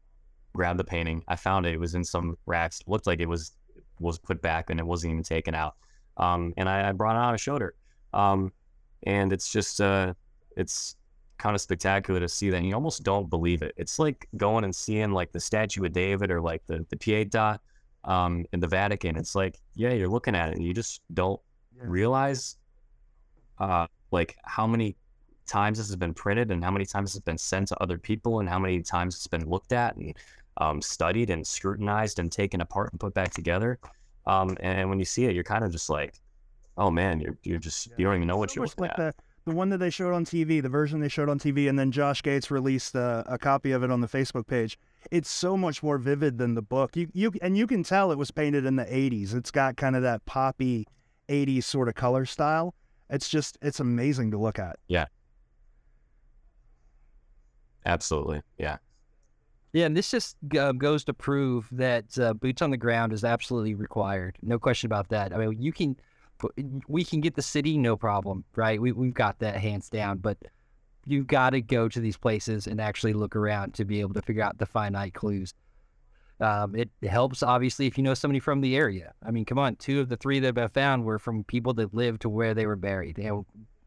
grabbed 0.55 0.79
the 0.79 0.85
painting. 0.85 1.25
I 1.29 1.37
found 1.37 1.67
it. 1.67 1.75
It 1.75 1.81
was 1.81 1.95
in 1.95 2.05
some 2.05 2.37
racks. 2.47 2.81
Looked 2.87 3.07
like 3.07 3.21
it 3.21 3.29
was 3.29 3.53
was 4.01 4.19
put 4.19 4.41
back 4.43 4.71
and 4.71 4.79
it 4.81 4.87
wasn't 4.87 5.13
even 5.13 5.25
taken 5.25 5.55
out. 5.55 5.75
Um, 6.19 6.55
and 6.57 6.69
I, 6.69 6.89
I 6.91 6.93
brought 6.93 7.17
it 7.17 7.21
out 7.21 7.31
and 7.31 7.41
showed 7.41 7.63
her. 7.63 7.75
Um, 8.13 8.53
and 9.05 9.33
it's 9.33 9.51
just 9.53 9.81
uh, 9.81 10.15
it's 10.57 10.97
kind 11.39 11.55
of 11.55 11.61
spectacular 11.61 12.21
to 12.21 12.29
see 12.29 12.51
that. 12.51 12.57
And 12.59 12.67
you 12.67 12.75
almost 12.75 13.03
don't 13.03 13.31
believe 13.31 13.63
it. 13.63 13.73
It's 13.77 13.99
like 13.99 14.29
going 14.37 14.65
and 14.65 14.75
seeing 14.75 15.13
like 15.13 15.33
the 15.33 15.41
statue 15.41 15.85
of 15.85 15.93
David 15.93 16.31
or 16.31 16.41
like 16.41 16.63
the 16.67 16.85
the 16.91 16.97
Pietà 16.97 17.59
um, 18.05 18.45
in 18.53 18.61
the 18.61 18.67
Vatican. 18.67 19.17
It's 19.17 19.35
like 19.35 19.59
yeah, 19.75 19.93
you're 19.93 20.09
looking 20.09 20.35
at 20.35 20.51
it 20.51 20.57
and 20.57 20.65
you 20.65 20.75
just 20.75 21.01
don't 21.15 21.41
Yeah. 21.77 21.85
realize 21.87 22.57
uh, 23.59 23.87
like 24.11 24.37
how 24.45 24.67
many 24.67 24.97
times 25.47 25.79
this 25.79 25.87
has 25.89 25.97
been 25.97 26.15
printed 26.15 26.51
and 26.51 26.63
how 26.63 26.71
many 26.71 26.85
times 26.85 27.15
it's 27.15 27.25
been 27.25 27.39
sent 27.39 27.69
to 27.69 27.83
other 27.83 27.99
people 27.99 28.41
and 28.41 28.49
how 28.49 28.59
many 28.59 28.83
times 28.83 29.15
it's 29.17 29.27
been 29.27 29.49
looked 29.49 29.73
at 29.73 29.97
and 29.97 30.15
um, 30.59 30.83
studied 30.83 31.31
and 31.31 31.47
scrutinized 31.47 32.19
and 32.19 32.31
taken 32.31 32.61
apart 32.61 32.91
and 32.93 33.01
put 33.01 33.15
back 33.15 33.31
together. 33.33 33.79
Um, 34.27 34.57
and 34.61 34.89
when 34.91 34.99
you 34.99 35.05
see 35.05 35.25
it, 35.25 35.35
you're 35.35 35.45
kind 35.45 35.65
of 35.65 35.73
just 35.73 35.89
like, 35.89 36.21
oh 36.77 36.91
man, 36.91 37.21
you're, 37.21 37.37
you're 37.45 37.59
just, 37.59 37.89
you 37.97 38.05
don't 38.05 38.17
even 38.17 38.29
know 38.29 38.37
what 38.37 38.55
you're 38.55 38.65
looking 38.65 38.83
like 38.83 38.91
at. 38.93 38.97
the 38.99 39.15
the 39.49 39.55
one 39.55 39.71
that 39.71 39.79
they 39.79 39.91
showed 39.91 40.15
on 40.15 40.25
TV, 40.25 40.63
the 40.63 40.69
version 40.69 41.01
they 41.01 41.09
showed 41.09 41.29
on 41.29 41.39
TV, 41.39 41.69
and 41.69 41.79
then 41.79 41.91
Josh 41.91 42.23
Gates 42.23 42.51
released 42.51 42.95
a, 42.95 43.25
a 43.27 43.39
copy 43.39 43.73
of 43.73 43.83
it 43.83 43.91
on 43.91 44.01
the 44.01 44.07
Facebook 44.07 44.47
page. 44.47 44.79
It's 45.11 45.31
so 45.31 45.57
much 45.57 45.83
more 45.83 45.99
vivid 45.99 46.39
than 46.39 46.55
the 46.55 46.63
book. 46.63 46.97
You 46.97 47.09
you 47.13 47.33
and 47.41 47.57
you 47.57 47.67
can 47.67 47.83
tell 47.83 48.13
it 48.13 48.19
was 48.19 48.31
painted 48.31 48.65
in 48.65 48.77
the 48.77 48.85
'80s. 48.85 49.35
It's 49.35 49.51
got 49.51 49.77
kind 49.77 49.97
of 49.97 50.03
that 50.03 50.25
poppy 50.27 50.87
'80s 51.29 51.65
sort 51.65 51.89
of 51.89 51.95
color 51.95 52.27
style. 52.27 52.75
It's 53.11 53.29
just 53.29 53.59
it's 53.63 53.81
amazing 53.81 54.31
to 54.33 54.39
look 54.39 54.59
at. 54.59 54.77
Yeah. 54.89 55.07
Absolutely. 57.87 58.43
Yeah. 58.59 58.77
Yeah, 59.73 59.87
and 59.87 59.97
this 59.97 60.11
just 60.11 60.37
uh, 60.59 60.73
goes 60.73 61.05
to 61.05 61.15
prove 61.15 61.69
that 61.73 62.19
uh, 62.19 62.35
boots 62.35 62.63
on 62.63 62.71
the 62.71 62.77
ground 62.77 63.13
is 63.13 63.23
absolutely 63.23 63.75
required. 63.75 64.37
No 64.43 64.59
question 64.59 64.87
about 64.87 65.09
that. 65.11 65.33
I 65.33 65.37
mean, 65.37 65.61
you 65.61 65.73
can, 65.73 65.97
we 66.87 67.05
can 67.05 67.21
get 67.21 67.35
the 67.35 67.43
city, 67.43 67.77
no 67.77 67.97
problem, 67.97 68.45
right? 68.55 68.81
We 68.81 68.93
we've 68.93 69.15
got 69.15 69.39
that 69.41 69.57
hands 69.57 69.89
down. 69.89 70.19
But 70.19 70.39
you've 71.07 71.27
got 71.27 71.51
to 71.51 71.61
go 71.61 71.89
to 71.89 72.01
these 72.01 72.17
places 72.17 72.67
and 72.67 72.81
actually 72.81 73.13
look 73.13 73.35
around 73.35 73.75
to 73.75 73.85
be 73.85 74.01
able 74.01 74.15
to 74.15 74.23
figure 74.23 74.43
out 74.43 74.59
the 74.59 74.67
finite 74.67 75.15
clues. 75.15 75.55
Um, 76.41 76.77
it 76.77 76.91
helps 77.03 77.43
obviously 77.43 77.87
if 77.87 77.99
you 77.99 78.05
know 78.05 78.15
somebody 78.15 78.39
from 78.39 78.61
the 78.61 78.77
area. 78.77 79.13
I 79.27 79.33
mean, 79.33 79.45
come 79.45 79.59
on, 79.59 79.75
two 79.77 80.01
of 80.01 80.09
the 80.09 80.17
three 80.17 80.39
that 80.41 80.57
I've 80.57 80.73
found 80.73 81.05
were 81.05 81.19
from 81.19 81.43
people 81.45 81.75
that 81.75 81.93
lived 81.93 82.23
to 82.23 82.29
where 82.29 82.55
they 82.55 82.67
were 82.67 82.77
buried. 82.77 83.17
They 83.17 83.33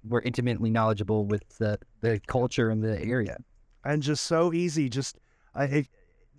were 0.03 0.22
intimately 0.22 0.70
knowledgeable 0.70 1.25
with 1.25 1.48
the 1.58 1.79
the 2.01 2.20
culture 2.27 2.70
in 2.70 2.81
the 2.81 3.01
area, 3.01 3.38
and 3.86 4.03
just 4.03 4.25
so 4.25 4.51
easy. 4.51 4.89
Just 4.89 5.17
I, 5.55 5.88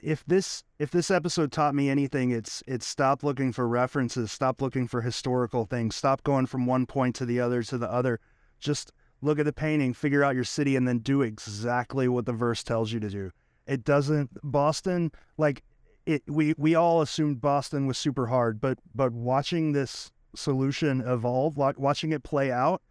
if 0.03 0.25
this 0.27 0.65
if 0.79 0.91
this 0.91 1.11
episode 1.11 1.53
taught 1.53 1.75
me 1.75 1.89
anything, 1.89 2.33
it's 2.33 2.63
it's 2.67 2.87
stop 2.87 3.23
looking 3.23 3.53
for 3.53 3.69
references, 3.69 4.33
stop 4.33 4.61
looking 4.61 4.89
for 4.89 5.01
historical 5.01 5.65
things, 5.65 5.95
stop 5.95 6.23
going 6.25 6.47
from 6.47 6.67
one 6.67 6.87
point 6.87 7.15
to 7.17 7.25
the 7.25 7.41
other 7.41 7.63
to 7.63 7.79
the 7.79 7.91
other. 7.91 8.19
Just 8.59 8.93
look 9.21 9.39
at 9.39 9.45
the 9.45 9.53
painting, 9.53 9.95
figure 9.95 10.25
out 10.25 10.35
your 10.35 10.45
city, 10.45 10.75
and 10.75 10.87
then 10.87 10.99
do 10.99 11.23
exactly 11.23 12.09
what 12.09 12.27
the 12.27 12.33
verse 12.33 12.65
tells 12.65 12.93
you 12.93 12.99
to 13.01 13.09
do. 13.09 13.31
It 13.67 13.85
doesn't 13.85 14.31
Boston 14.43 15.13
like 15.39 15.63
it 16.05 16.23
we 16.27 16.55
we 16.59 16.75
all 16.75 17.01
assumed 17.01 17.41
Boston 17.41 17.87
was 17.87 17.97
super 17.97 18.27
hard, 18.27 18.61
but 18.61 18.79
but 18.95 19.13
watching 19.13 19.73
this 19.73 20.11
solution 20.35 21.01
evolve, 21.01 21.57
watching 21.57 22.11
it 22.11 22.25
play 22.25 22.51
out, 22.51 22.83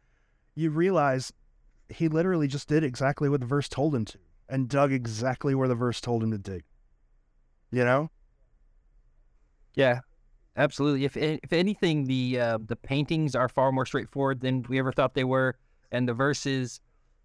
you 0.55 0.69
realize 0.69 1.33
he 1.89 2.07
literally 2.07 2.47
just 2.47 2.69
did 2.69 2.85
exactly 2.85 3.27
what 3.27 3.41
the 3.41 3.45
verse 3.45 3.67
told 3.67 3.93
him 3.93 4.05
to, 4.05 4.17
and 4.47 4.69
dug 4.69 4.93
exactly 4.93 5.53
where 5.53 5.67
the 5.67 5.75
verse 5.75 5.99
told 5.99 6.23
him 6.23 6.31
to 6.31 6.37
dig. 6.37 6.63
You 7.71 7.85
know? 7.85 8.09
Yeah, 9.75 9.99
absolutely. 10.57 11.05
If 11.05 11.15
if 11.15 11.53
anything, 11.53 12.05
the 12.05 12.39
uh, 12.39 12.57
the 12.65 12.75
paintings 12.75 13.35
are 13.35 13.47
far 13.47 13.71
more 13.71 13.85
straightforward 13.85 14.41
than 14.41 14.63
we 14.67 14.79
ever 14.79 14.91
thought 14.91 15.13
they 15.13 15.23
were, 15.23 15.57
and 15.91 16.07
the 16.07 16.13
verses, 16.13 16.81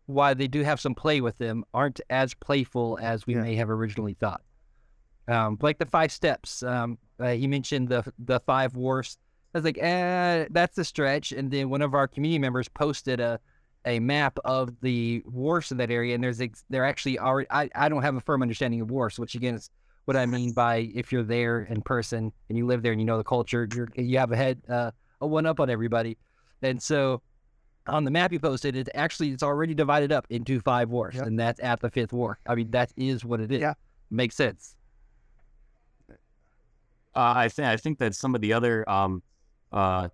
while 0.07 0.35
they 0.35 0.47
do 0.47 0.63
have 0.63 0.81
some 0.81 0.95
play 0.95 1.21
with 1.21 1.37
them, 1.39 1.65
aren't 1.75 2.01
as 2.09 2.35
playful 2.35 2.99
as 3.03 3.27
we 3.27 3.35
yeah. 3.35 3.43
may 3.43 3.57
have 3.57 3.69
originally 3.69 4.15
thought. 4.15 4.43
Um, 5.29 5.59
like 5.61 5.79
the 5.79 5.87
five 5.87 6.13
steps. 6.13 6.63
Um, 6.63 6.99
uh, 7.21 7.31
you 7.31 7.49
mentioned 7.49 7.89
the 7.89 8.05
the 8.19 8.41
five 8.41 8.77
wars. 8.77 9.19
I 9.55 9.59
was 9.59 9.65
like, 9.65 9.79
eh, 9.79 10.47
that's 10.51 10.77
a 10.79 10.85
stretch. 10.85 11.33
And 11.33 11.51
then 11.51 11.71
one 11.71 11.83
of 11.83 11.95
our 11.95 12.07
community 12.07 12.39
members 12.39 12.69
posted 12.69 13.21
a 13.21 13.41
a 13.87 14.01
map 14.01 14.39
of 14.45 14.81
the 14.81 15.23
wars 15.27 15.71
in 15.71 15.79
that 15.79 15.91
area, 15.91 16.15
and 16.15 16.23
there's 16.23 16.41
ex- 16.41 16.65
they're 16.71 16.85
actually 16.85 17.19
already. 17.19 17.49
I, 17.51 17.71
I 17.75 17.89
don't 17.89 18.03
have 18.03 18.17
a 18.17 18.21
firm 18.21 18.43
understanding 18.43 18.81
of 18.81 18.91
wars, 18.91 19.19
which 19.19 19.35
again 19.35 19.55
is 19.55 19.71
what 20.07 20.17
I 20.17 20.25
mean 20.25 20.53
by 20.53 20.91
if 20.95 21.13
you're 21.13 21.25
there 21.25 21.63
in 21.63 21.83
person 21.83 22.33
and 22.49 22.57
you 22.57 22.67
live 22.67 22.83
there 22.83 22.93
and 22.93 23.01
you 23.01 23.07
know 23.07 23.19
the 23.19 23.25
culture, 23.25 23.69
you're, 23.75 23.89
you 23.97 24.19
have 24.19 24.33
a 24.33 24.37
head 24.37 24.63
uh, 24.69 24.91
a 25.21 25.27
one 25.27 25.47
up 25.47 25.61
on 25.61 25.69
everybody. 25.69 26.17
And 26.63 26.81
so 26.83 27.23
on 27.87 28.05
the 28.05 28.11
map 28.11 28.33
you 28.33 28.41
posted, 28.41 28.77
it 28.77 28.89
actually 28.95 29.31
it's 29.31 29.43
already 29.43 29.75
divided 29.75 30.13
up 30.13 30.27
into 30.31 30.61
five 30.61 30.89
wars, 30.91 31.17
yep. 31.17 31.27
and 31.27 31.39
that's 31.39 31.61
at 31.61 31.81
the 31.81 31.91
fifth 31.91 32.13
war. 32.13 32.39
I 32.47 32.55
mean, 32.55 32.71
that 32.71 32.93
is 32.97 33.25
what 33.25 33.41
it 33.41 33.53
is. 33.53 33.61
Yeah, 33.61 33.75
makes 34.11 34.37
sense. 34.37 34.77
Uh, 36.09 36.15
I 37.15 37.49
think 37.49 37.69
I 37.69 37.77
think 37.77 37.99
that 37.99 38.15
some 38.15 38.35
of 38.35 38.41
the 38.41 38.53
other 38.53 38.89
um, 38.89 39.23
uh, 39.73 40.09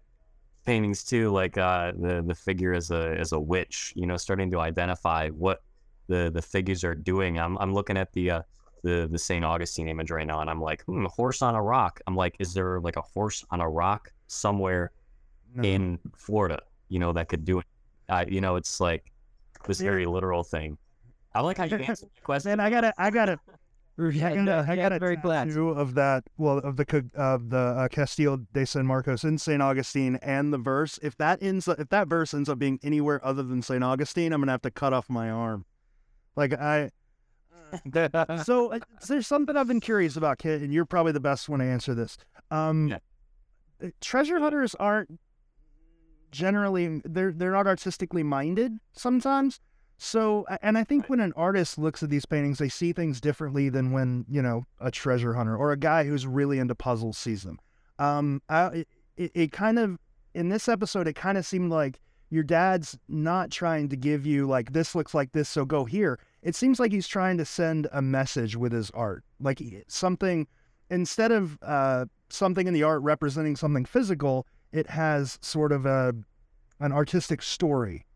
paintings 0.64 1.04
too, 1.04 1.30
like 1.30 1.58
uh, 1.58 1.92
the 1.99 2.22
the 2.26 2.34
figure 2.34 2.72
as 2.72 2.90
a 2.90 3.16
as 3.18 3.32
a 3.32 3.40
witch, 3.40 3.92
you 3.96 4.06
know, 4.06 4.16
starting 4.16 4.50
to 4.52 4.61
identify 4.61 5.28
what 5.30 5.62
the 6.08 6.30
the 6.32 6.42
figures 6.42 6.84
are 6.84 6.94
doing. 6.94 7.38
I'm 7.38 7.58
I'm 7.58 7.75
looking 7.75 7.96
at 7.96 8.12
the 8.12 8.30
uh, 8.30 8.42
the 8.82 9.08
the 9.10 9.18
Saint 9.18 9.44
Augustine 9.44 9.88
image 9.88 10.10
right 10.10 10.26
now, 10.26 10.40
and 10.40 10.50
I'm 10.50 10.60
like, 10.60 10.82
hmm, 10.84 11.06
horse 11.06 11.42
on 11.42 11.54
a 11.54 11.62
rock. 11.62 12.00
I'm 12.06 12.16
like, 12.16 12.36
is 12.38 12.52
there 12.54 12.80
like 12.80 12.96
a 12.96 13.02
horse 13.02 13.44
on 13.50 13.60
a 13.60 13.68
rock 13.68 14.12
somewhere 14.26 14.92
no. 15.54 15.62
in 15.62 15.98
Florida? 16.16 16.60
You 16.88 16.98
know, 16.98 17.12
that 17.12 17.28
could 17.28 17.44
do 17.44 17.60
it. 17.60 17.66
Uh, 18.08 18.24
you 18.28 18.40
know, 18.40 18.56
it's 18.56 18.80
like 18.80 19.10
this 19.66 19.80
very 19.80 20.06
literal 20.06 20.42
thing. 20.42 20.76
I 21.34 21.40
like 21.40 21.56
how 21.56 21.64
you 21.64 21.76
answer 21.88 22.06
the 22.14 22.20
question. 22.22 22.50
Man, 22.50 22.60
I 22.60 22.70
gotta, 22.70 22.92
I 22.98 23.10
gotta, 23.10 23.38
yeah, 23.98 24.28
I 24.28 24.44
got, 24.44 24.68
I 24.68 24.76
got 24.76 24.92
a 24.92 24.98
very 24.98 25.16
glad 25.16 25.48
of 25.56 25.94
that. 25.94 26.24
Well, 26.36 26.58
of 26.58 26.76
the 26.76 27.10
of 27.14 27.50
the 27.50 27.56
uh, 27.56 27.88
Castillo 27.88 28.38
de 28.52 28.66
San 28.66 28.86
Marcos 28.86 29.24
in 29.24 29.38
Saint 29.38 29.62
Augustine 29.62 30.18
and 30.22 30.52
the 30.52 30.58
verse. 30.58 30.98
If 31.02 31.16
that 31.18 31.42
ends, 31.42 31.68
if 31.68 31.88
that 31.90 32.08
verse 32.08 32.34
ends 32.34 32.48
up 32.48 32.58
being 32.58 32.78
anywhere 32.82 33.24
other 33.24 33.42
than 33.42 33.62
Saint 33.62 33.84
Augustine, 33.84 34.32
I'm 34.32 34.40
gonna 34.40 34.52
have 34.52 34.62
to 34.62 34.70
cut 34.70 34.92
off 34.92 35.08
my 35.08 35.30
arm. 35.30 35.64
Like 36.36 36.54
I. 36.54 36.90
so 38.45 38.73
uh, 38.73 38.81
there's 39.09 39.26
something 39.26 39.57
I've 39.57 39.69
been 39.69 39.81
curious 39.81 40.17
about, 40.17 40.38
Kit, 40.38 40.62
and 40.62 40.73
you're 40.73 40.85
probably 40.85 41.12
the 41.12 41.21
best 41.21 41.49
one 41.49 41.61
to 41.61 41.67
answer 41.67 41.95
this. 41.95 42.17
Um, 42.50 42.88
yeah. 42.88 42.99
Uh, 43.83 43.88
treasure 44.00 44.38
hunters 44.38 44.75
aren't 44.76 45.19
generally 46.31 47.02
they're 47.05 47.33
they're 47.33 47.52
not 47.52 47.67
artistically 47.67 48.23
minded 48.23 48.79
sometimes. 48.93 49.61
So, 50.05 50.45
and 50.62 50.76
I 50.76 50.83
think 50.83 51.09
when 51.09 51.21
an 51.21 51.33
artist 51.37 51.79
looks 51.79 52.02
at 52.02 52.11
these 52.11 52.26
paintings, 52.26 52.59
they 52.59 52.69
see 52.69 52.93
things 52.93 53.21
differently 53.21 53.69
than 53.69 53.93
when, 53.93 54.25
you 54.29 54.43
know, 54.43 54.67
a 54.81 54.91
treasure 54.91 55.35
hunter 55.35 55.57
or 55.57 55.71
a 55.71 55.76
guy 55.76 56.02
who's 56.02 56.26
really 56.26 56.59
into 56.59 56.75
puzzles 56.75 57.17
sees 57.17 57.45
them. 57.45 57.61
Um, 58.00 58.43
I, 58.49 58.85
it, 59.17 59.31
it 59.33 59.52
kind 59.52 59.79
of, 59.79 60.00
in 60.35 60.49
this 60.49 60.69
episode, 60.69 61.07
it 61.07 61.14
kind 61.14 61.38
of 61.38 61.47
seemed 61.47 61.71
like 61.71 62.00
your 62.31 62.43
dad's 62.43 62.99
not 63.09 63.52
trying 63.52 63.91
to 63.91 63.97
give 63.97 64.26
you, 64.26 64.49
like, 64.49 64.73
this 64.73 64.97
looks 64.97 65.14
like 65.14 65.31
this, 65.31 65.49
so 65.49 65.64
go 65.64 65.85
here. 65.85 66.19
It 66.42 66.54
seems 66.54 66.80
like 66.80 66.92
he's 66.92 67.08
trying 67.08 67.38
to 67.38 67.44
send 67.44 67.88
a 67.92 68.02
message 68.02 68.56
with 68.56 68.72
his 68.72 68.90
art. 68.90 69.25
Like 69.40 69.62
something, 69.88 70.46
instead 70.90 71.32
of 71.32 71.58
uh, 71.62 72.06
something 72.30 72.66
in 72.66 72.75
the 72.75 72.82
art 72.82 73.02
representing 73.02 73.56
something 73.56 73.84
physical, 73.84 74.46
it 74.72 74.88
has 74.88 75.38
sort 75.42 75.72
of 75.72 75.87
a, 75.87 76.14
an 76.80 76.92
artistic 76.92 77.42
story. 77.42 78.06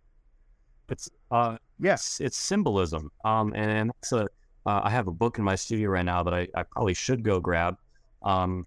It's, 0.88 1.08
uh, 1.30 1.58
Yes, 1.78 2.20
it's 2.20 2.36
symbolism. 2.36 3.10
Um, 3.24 3.52
and 3.54 3.90
so 4.02 4.26
uh, 4.64 4.80
I 4.84 4.90
have 4.90 5.08
a 5.08 5.12
book 5.12 5.38
in 5.38 5.44
my 5.44 5.54
studio 5.54 5.90
right 5.90 6.04
now 6.04 6.22
that 6.22 6.32
I, 6.32 6.48
I 6.54 6.62
probably 6.62 6.94
should 6.94 7.22
go 7.22 7.40
grab. 7.40 7.76
Um, 8.22 8.66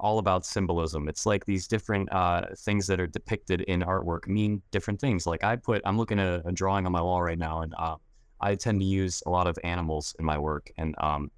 all 0.00 0.20
about 0.20 0.46
symbolism. 0.46 1.08
It's 1.08 1.26
like 1.26 1.44
these 1.44 1.66
different 1.66 2.12
uh, 2.12 2.42
things 2.58 2.86
that 2.86 3.00
are 3.00 3.08
depicted 3.08 3.62
in 3.62 3.80
artwork 3.80 4.28
mean 4.28 4.62
different 4.70 5.00
things. 5.00 5.26
Like 5.26 5.42
I 5.42 5.56
put, 5.56 5.82
I'm 5.84 5.98
looking 5.98 6.20
at 6.20 6.42
a 6.44 6.52
drawing 6.52 6.86
on 6.86 6.92
my 6.92 7.02
wall 7.02 7.20
right 7.20 7.38
now, 7.38 7.62
and 7.62 7.74
uh, 7.76 7.96
I 8.40 8.54
tend 8.54 8.80
to 8.80 8.86
use 8.86 9.22
a 9.26 9.30
lot 9.30 9.46
of 9.46 9.58
animals 9.64 10.14
in 10.18 10.24
my 10.24 10.38
work, 10.38 10.70
and 10.76 10.94
um, 10.98 11.30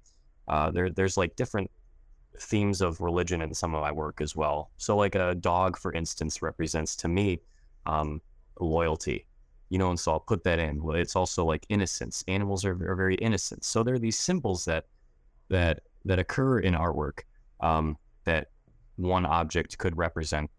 uh, 0.47 0.71
there, 0.71 0.89
there's 0.89 1.17
like 1.17 1.35
different 1.35 1.69
themes 2.39 2.81
of 2.81 3.01
religion 3.01 3.41
in 3.41 3.53
some 3.53 3.75
of 3.75 3.81
my 3.81 3.91
work 3.91 4.21
as 4.21 4.35
well. 4.35 4.71
So, 4.77 4.95
like 4.95 5.15
a 5.15 5.35
dog, 5.35 5.77
for 5.77 5.93
instance, 5.93 6.41
represents 6.41 6.95
to 6.97 7.07
me 7.07 7.39
um, 7.85 8.21
loyalty 8.59 9.25
you 9.71 9.77
know, 9.77 9.89
and 9.89 9.97
so 9.97 10.11
I'll 10.11 10.19
put 10.19 10.43
that 10.43 10.59
in. 10.59 10.81
It's 10.95 11.15
also 11.15 11.45
like 11.45 11.65
innocence. 11.69 12.25
Animals 12.27 12.65
are, 12.65 12.73
are 12.91 12.95
very 12.95 13.15
innocent. 13.15 13.63
So 13.63 13.83
there 13.83 13.95
are 13.95 13.99
these 13.99 14.19
symbols 14.19 14.65
that 14.65 14.85
that 15.47 15.79
that 16.03 16.19
occur 16.19 16.59
in 16.59 16.73
artwork 16.73 17.21
um, 17.61 17.97
that 18.25 18.49
one 18.97 19.25
object 19.25 19.77
could 19.77 19.97
represent 19.97 20.51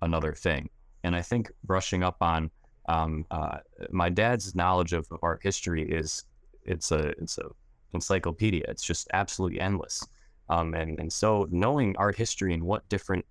another 0.00 0.32
thing. 0.32 0.70
And 1.02 1.14
I 1.14 1.20
think 1.20 1.52
brushing 1.62 2.02
up 2.02 2.16
on 2.22 2.50
um, 2.86 3.24
uh, 3.30 3.58
my 3.90 4.08
dad's 4.08 4.54
knowledge 4.54 4.92
of, 4.92 5.06
art 5.22 5.40
history 5.42 5.82
is 5.82 6.24
it's 6.64 6.92
a 6.92 7.08
it's 7.20 7.38
a 7.38 7.48
encyclopedia. 7.92 8.64
It's 8.68 8.84
just 8.84 9.08
absolutely 9.12 9.60
endless. 9.60 10.06
Um, 10.48 10.74
and 10.74 10.98
and 10.98 11.12
so 11.12 11.48
knowing 11.50 11.96
art 11.96 12.16
history 12.16 12.52
and 12.52 12.62
what 12.62 12.88
different 12.88 13.24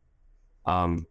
um, 0.65 1.05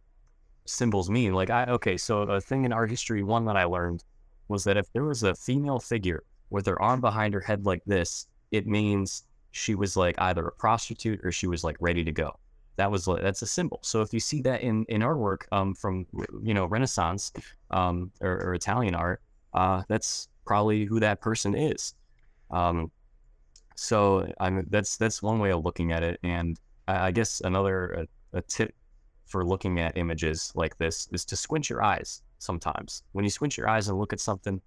symbols 0.66 1.10
mean, 1.10 1.34
like 1.34 1.50
I 1.50 1.66
okay, 1.66 1.96
so 1.96 2.22
a 2.22 2.40
thing 2.40 2.64
in 2.64 2.72
art 2.72 2.90
history, 2.90 3.22
one 3.22 3.44
that 3.44 3.56
I 3.56 3.64
learned 3.64 4.04
was 4.48 4.64
that 4.64 4.76
if 4.76 4.92
there 4.92 5.04
was 5.04 5.22
a 5.22 5.34
female 5.34 5.78
figure 5.78 6.24
with 6.50 6.66
her 6.66 6.80
arm 6.82 7.00
behind 7.00 7.34
her 7.34 7.40
head 7.40 7.64
like 7.64 7.82
this, 7.86 8.26
it 8.50 8.66
means 8.66 9.24
she 9.52 9.74
was 9.74 9.96
like 9.96 10.14
either 10.18 10.46
a 10.46 10.52
prostitute 10.52 11.20
or 11.22 11.30
she 11.30 11.46
was 11.46 11.62
like 11.62 11.76
ready 11.80 12.04
to 12.04 12.12
go. 12.12 12.38
That 12.76 12.90
was 12.90 13.04
that's 13.04 13.42
a 13.42 13.46
symbol. 13.46 13.80
So 13.82 14.00
if 14.00 14.12
you 14.14 14.20
see 14.20 14.40
that 14.42 14.62
in 14.62 14.84
in 14.88 15.02
artwork 15.02 15.42
um, 15.52 15.74
from 15.74 16.06
you 16.42 16.54
know 16.54 16.66
Renaissance 16.66 17.32
um, 17.70 18.10
or, 18.20 18.42
or, 18.42 18.54
Italian 18.54 18.94
art, 18.94 19.20
uh, 19.52 19.82
that's 19.88 20.28
probably 20.46 20.84
who 20.84 20.98
that 21.00 21.20
person 21.20 21.54
is. 21.54 21.94
Um, 22.50 22.90
so 23.76 24.32
I'm 24.40 24.66
that's 24.70 24.96
that's 24.96 25.22
one 25.22 25.38
way 25.38 25.52
of 25.52 25.64
looking 25.64 25.92
at 25.92 26.02
it, 26.02 26.18
and 26.22 26.58
I, 26.88 27.08
I 27.08 27.10
guess 27.10 27.40
another 27.42 28.06
a, 28.32 28.38
a 28.38 28.42
tip 28.42 28.74
for 29.26 29.44
looking 29.44 29.80
at 29.80 29.96
images 29.96 30.52
like 30.54 30.76
this 30.78 31.08
is 31.12 31.24
to 31.26 31.36
squint 31.36 31.70
your 31.70 31.82
eyes 31.82 32.22
sometimes. 32.38 33.02
When 33.12 33.24
you 33.24 33.30
squint 33.30 33.56
your 33.56 33.68
eyes 33.68 33.88
and 33.88 33.98
look 33.98 34.12
at 34.12 34.20
something, 34.20 34.60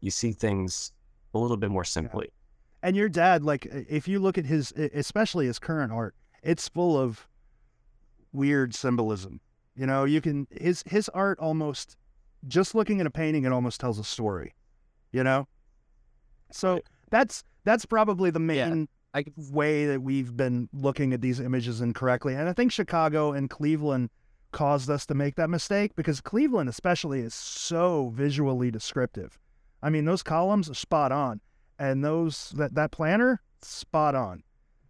you 0.00 0.10
see 0.10 0.32
things 0.32 0.92
a 1.34 1.38
little 1.38 1.56
bit 1.56 1.70
more 1.70 1.84
simply. 1.84 2.26
Yeah. 2.26 2.88
And 2.88 2.96
your 2.96 3.08
dad, 3.08 3.44
like, 3.44 3.66
if 3.66 4.08
you 4.08 4.18
look 4.20 4.38
at 4.38 4.46
his, 4.46 4.72
especially 4.72 5.46
his 5.46 5.58
current 5.58 5.92
art, 5.92 6.14
it's 6.42 6.68
full 6.68 6.98
of 6.98 7.28
weird 8.32 8.74
symbolism. 8.74 9.40
You 9.74 9.86
know, 9.86 10.04
you 10.04 10.20
can 10.20 10.46
his 10.50 10.82
his 10.86 11.08
art 11.10 11.38
almost 11.38 11.96
just 12.46 12.74
looking 12.74 13.00
at 13.00 13.06
a 13.06 13.10
painting, 13.10 13.44
it 13.44 13.52
almost 13.52 13.80
tells 13.80 13.98
a 13.98 14.04
story. 14.04 14.54
You 15.12 15.24
know, 15.24 15.48
so 16.52 16.80
that's 17.10 17.42
that's 17.64 17.84
probably 17.84 18.30
the 18.30 18.40
main 18.40 18.88
I 19.14 19.24
way 19.36 19.86
that 19.86 20.02
we've 20.02 20.36
been 20.36 20.68
looking 20.72 21.12
at 21.12 21.20
these 21.20 21.40
images 21.40 21.80
incorrectly. 21.80 22.34
And 22.34 22.48
I 22.48 22.52
think 22.52 22.72
Chicago 22.72 23.32
and 23.32 23.50
Cleveland 23.50 24.10
caused 24.52 24.90
us 24.90 25.06
to 25.06 25.14
make 25.14 25.36
that 25.36 25.50
mistake 25.50 25.94
because 25.96 26.20
Cleveland, 26.20 26.68
especially, 26.68 27.20
is 27.20 27.34
so 27.34 28.12
visually 28.14 28.70
descriptive. 28.70 29.38
I 29.82 29.90
mean, 29.90 30.04
those 30.04 30.22
columns 30.22 30.70
are 30.70 30.74
spot 30.74 31.12
on, 31.12 31.40
and 31.78 32.04
those 32.04 32.50
that 32.56 32.74
that 32.74 32.92
planner 32.92 33.42
spot 33.62 34.14
on. 34.14 34.42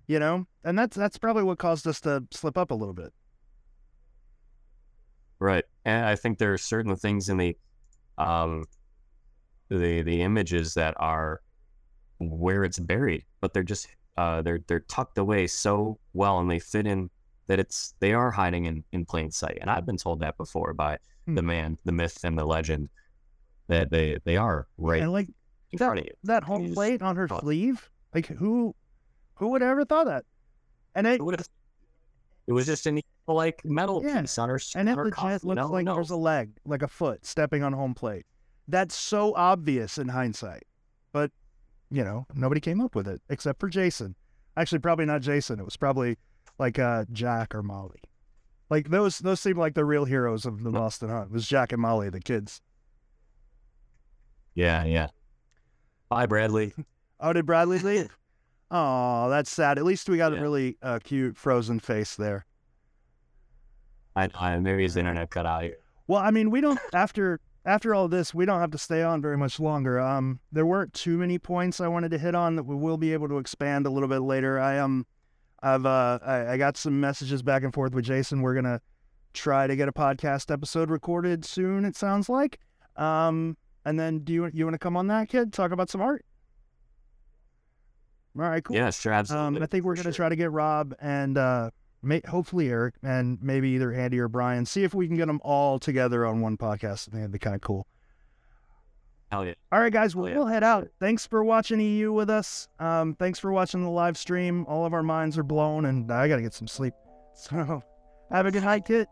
You 0.06 0.18
know, 0.18 0.46
and 0.64 0.78
that's 0.78 0.96
that's 0.96 1.18
probably 1.18 1.44
what 1.44 1.58
caused 1.58 1.86
us 1.86 2.00
to 2.02 2.24
slip 2.30 2.58
up 2.58 2.70
a 2.70 2.74
little 2.74 2.94
bit. 2.94 3.12
Right, 5.40 5.64
and 5.86 6.04
I 6.04 6.16
think 6.16 6.38
there 6.38 6.52
are 6.52 6.58
certain 6.58 6.94
things 6.96 7.28
in 7.30 7.38
the, 7.38 7.56
um, 8.18 8.66
the 9.70 10.02
the 10.02 10.20
images 10.22 10.74
that 10.74 10.94
are 10.98 11.40
where 12.18 12.62
it's 12.64 12.78
buried, 12.78 13.24
but 13.40 13.54
they're 13.54 13.62
just 13.62 13.88
uh, 14.18 14.42
they're 14.42 14.60
they're 14.66 14.80
tucked 14.80 15.16
away 15.16 15.46
so 15.46 15.98
well 16.12 16.38
and 16.40 16.50
they 16.50 16.58
fit 16.58 16.86
in 16.86 17.08
that 17.46 17.58
it's 17.58 17.94
they 18.00 18.12
are 18.12 18.30
hiding 18.30 18.66
in, 18.66 18.84
in 18.92 19.06
plain 19.06 19.30
sight. 19.30 19.56
And 19.62 19.70
I've 19.70 19.86
been 19.86 19.96
told 19.96 20.20
that 20.20 20.36
before 20.36 20.74
by 20.74 20.98
Hmm. 21.26 21.34
the 21.36 21.42
man, 21.42 21.78
the 21.84 21.92
myth, 21.92 22.20
and 22.24 22.38
the 22.38 22.44
legend 22.44 22.88
that 23.68 23.90
they 23.90 24.18
they 24.24 24.36
are 24.36 24.68
right 24.78 25.00
And 25.02 25.12
like 25.12 25.28
in 25.72 25.78
that, 25.78 25.84
front 25.86 26.00
of 26.00 26.04
you. 26.06 26.12
that 26.24 26.44
home 26.44 26.74
plate 26.74 27.00
on 27.02 27.16
her 27.16 27.28
thought- 27.28 27.40
sleeve, 27.42 27.90
like 28.14 28.26
who 28.26 28.74
who 29.36 29.48
would 29.48 29.62
have 29.62 29.70
ever 29.70 29.84
thought 29.86 30.04
that? 30.06 30.24
And 30.94 31.06
it 31.06 31.20
It, 31.22 31.48
it 32.46 32.52
was 32.52 32.66
just 32.66 32.84
an 32.86 33.00
like 33.34 33.64
metal 33.64 34.02
Yeah, 34.04 34.20
piece 34.22 34.38
on 34.38 34.48
her 34.48 34.56
s- 34.56 34.74
and 34.76 34.88
on 34.88 34.92
it 34.94 34.96
her 34.98 35.04
legit 35.04 35.16
cuff, 35.18 35.44
looks 35.44 35.56
no, 35.56 35.68
like 35.68 35.84
no. 35.84 35.94
there's 35.94 36.10
a 36.10 36.16
leg, 36.16 36.52
like 36.64 36.82
a 36.82 36.88
foot 36.88 37.24
stepping 37.26 37.62
on 37.62 37.72
home 37.72 37.94
plate. 37.94 38.26
That's 38.68 38.94
so 38.94 39.34
obvious 39.34 39.98
in 39.98 40.08
hindsight. 40.08 40.64
But, 41.12 41.32
you 41.90 42.04
know, 42.04 42.26
nobody 42.34 42.60
came 42.60 42.80
up 42.80 42.94
with 42.94 43.08
it 43.08 43.20
except 43.28 43.58
for 43.60 43.68
Jason. 43.68 44.14
Actually, 44.56 44.78
probably 44.80 45.06
not 45.06 45.22
Jason. 45.22 45.58
It 45.58 45.64
was 45.64 45.76
probably 45.76 46.18
like 46.58 46.78
uh, 46.78 47.04
Jack 47.12 47.54
or 47.54 47.62
Molly. 47.62 48.00
Like 48.68 48.90
those 48.90 49.18
those 49.18 49.40
seem 49.40 49.56
like 49.56 49.74
the 49.74 49.84
real 49.84 50.04
heroes 50.04 50.46
of 50.46 50.62
the 50.62 50.70
Boston 50.70 51.08
Hunt. 51.08 51.30
It 51.30 51.32
was 51.32 51.48
Jack 51.48 51.72
and 51.72 51.82
Molly, 51.82 52.10
the 52.10 52.20
kids. 52.20 52.60
Yeah, 54.54 54.84
yeah. 54.84 55.08
Bye, 56.08 56.26
Bradley. 56.26 56.72
Oh, 57.22 57.34
did 57.34 57.44
Bradley 57.44 57.78
leave? 57.80 58.16
Oh, 58.72 59.28
that's 59.28 59.50
sad. 59.50 59.78
At 59.78 59.84
least 59.84 60.08
we 60.08 60.16
got 60.16 60.32
a 60.32 60.40
really 60.40 60.78
uh, 60.80 61.00
cute 61.02 61.36
frozen 61.36 61.80
face 61.80 62.14
there. 62.14 62.46
I, 64.16 64.28
I 64.34 64.58
maybe 64.58 64.82
his 64.82 64.96
internet 64.96 65.30
cut 65.30 65.46
out 65.46 65.62
here. 65.62 65.78
Well, 66.06 66.20
I 66.20 66.30
mean, 66.30 66.50
we 66.50 66.60
don't 66.60 66.78
after 66.92 67.40
after 67.64 67.94
all 67.94 68.08
this, 68.08 68.34
we 68.34 68.46
don't 68.46 68.60
have 68.60 68.70
to 68.72 68.78
stay 68.78 69.02
on 69.02 69.20
very 69.20 69.36
much 69.36 69.60
longer. 69.60 70.00
Um, 70.00 70.40
there 70.50 70.66
weren't 70.66 70.92
too 70.94 71.18
many 71.18 71.38
points 71.38 71.80
I 71.80 71.88
wanted 71.88 72.10
to 72.12 72.18
hit 72.18 72.34
on 72.34 72.56
that 72.56 72.64
we 72.64 72.74
will 72.74 72.96
be 72.96 73.12
able 73.12 73.28
to 73.28 73.38
expand 73.38 73.86
a 73.86 73.90
little 73.90 74.08
bit 74.08 74.20
later. 74.20 74.58
I 74.58 74.78
um, 74.78 75.06
I've 75.62 75.86
uh, 75.86 76.18
I, 76.24 76.52
I 76.52 76.56
got 76.56 76.76
some 76.76 77.00
messages 77.00 77.42
back 77.42 77.62
and 77.62 77.72
forth 77.72 77.94
with 77.94 78.04
Jason. 78.04 78.42
We're 78.42 78.54
gonna 78.54 78.80
try 79.34 79.66
to 79.66 79.76
get 79.76 79.88
a 79.88 79.92
podcast 79.92 80.52
episode 80.52 80.90
recorded 80.90 81.44
soon. 81.44 81.84
It 81.84 81.96
sounds 81.96 82.28
like. 82.28 82.58
Um, 82.96 83.56
and 83.84 83.98
then 83.98 84.20
do 84.20 84.32
you 84.32 84.50
you 84.52 84.64
want 84.64 84.74
to 84.74 84.78
come 84.78 84.96
on 84.96 85.06
that 85.08 85.28
kid? 85.28 85.52
Talk 85.52 85.72
about 85.72 85.90
some 85.90 86.00
art. 86.00 86.24
All 88.38 88.42
right, 88.42 88.62
cool. 88.62 88.76
Yeah, 88.76 88.90
sure, 88.90 89.12
absolutely. 89.12 89.58
Um, 89.58 89.62
I 89.62 89.66
think 89.66 89.84
we're 89.84 89.96
gonna 89.96 90.04
sure. 90.04 90.12
try 90.12 90.28
to 90.28 90.36
get 90.36 90.50
Rob 90.50 90.94
and 91.00 91.36
uh, 91.36 91.70
may, 92.02 92.20
hopefully 92.28 92.68
Eric 92.70 92.94
and 93.02 93.38
maybe 93.42 93.68
either 93.70 93.92
Andy 93.92 94.18
or 94.18 94.28
Brian. 94.28 94.64
See 94.66 94.84
if 94.84 94.94
we 94.94 95.06
can 95.06 95.16
get 95.16 95.26
them 95.26 95.40
all 95.44 95.78
together 95.78 96.24
on 96.26 96.40
one 96.40 96.56
podcast. 96.56 97.08
I 97.08 97.12
think 97.12 97.12
that'd 97.14 97.32
be 97.32 97.38
kind 97.38 97.54
of 97.56 97.60
cool. 97.62 97.86
Hell 99.30 99.44
yeah. 99.46 99.54
All 99.70 99.78
right, 99.80 99.92
guys, 99.92 100.16
Oh, 100.16 100.20
we'll, 100.20 100.28
yeah. 100.30 100.36
we'll 100.38 100.46
head 100.46 100.64
out. 100.64 100.88
Thanks 100.98 101.24
for 101.26 101.44
watching 101.44 101.78
EU 101.80 102.12
with 102.12 102.28
us. 102.28 102.66
Um, 102.80 103.14
thanks 103.14 103.38
for 103.38 103.52
watching 103.52 103.82
the 103.84 103.90
live 103.90 104.18
stream. 104.18 104.66
All 104.66 104.84
of 104.84 104.92
our 104.92 105.04
minds 105.04 105.38
are 105.38 105.44
blown, 105.44 105.84
and 105.84 106.10
I 106.10 106.26
gotta 106.26 106.42
get 106.42 106.54
some 106.54 106.66
sleep. 106.68 106.94
So, 107.36 107.82
have 108.30 108.46
a 108.46 108.50
good 108.50 108.64
night, 108.64 108.84
Kit. 108.86 109.08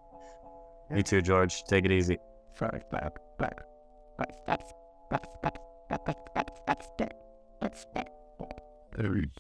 Me 0.90 1.02
too, 1.02 1.22
George. 1.22 1.62
Take 1.64 1.84
it 1.84 1.92
easy. 1.92 2.18
Every 8.98 9.30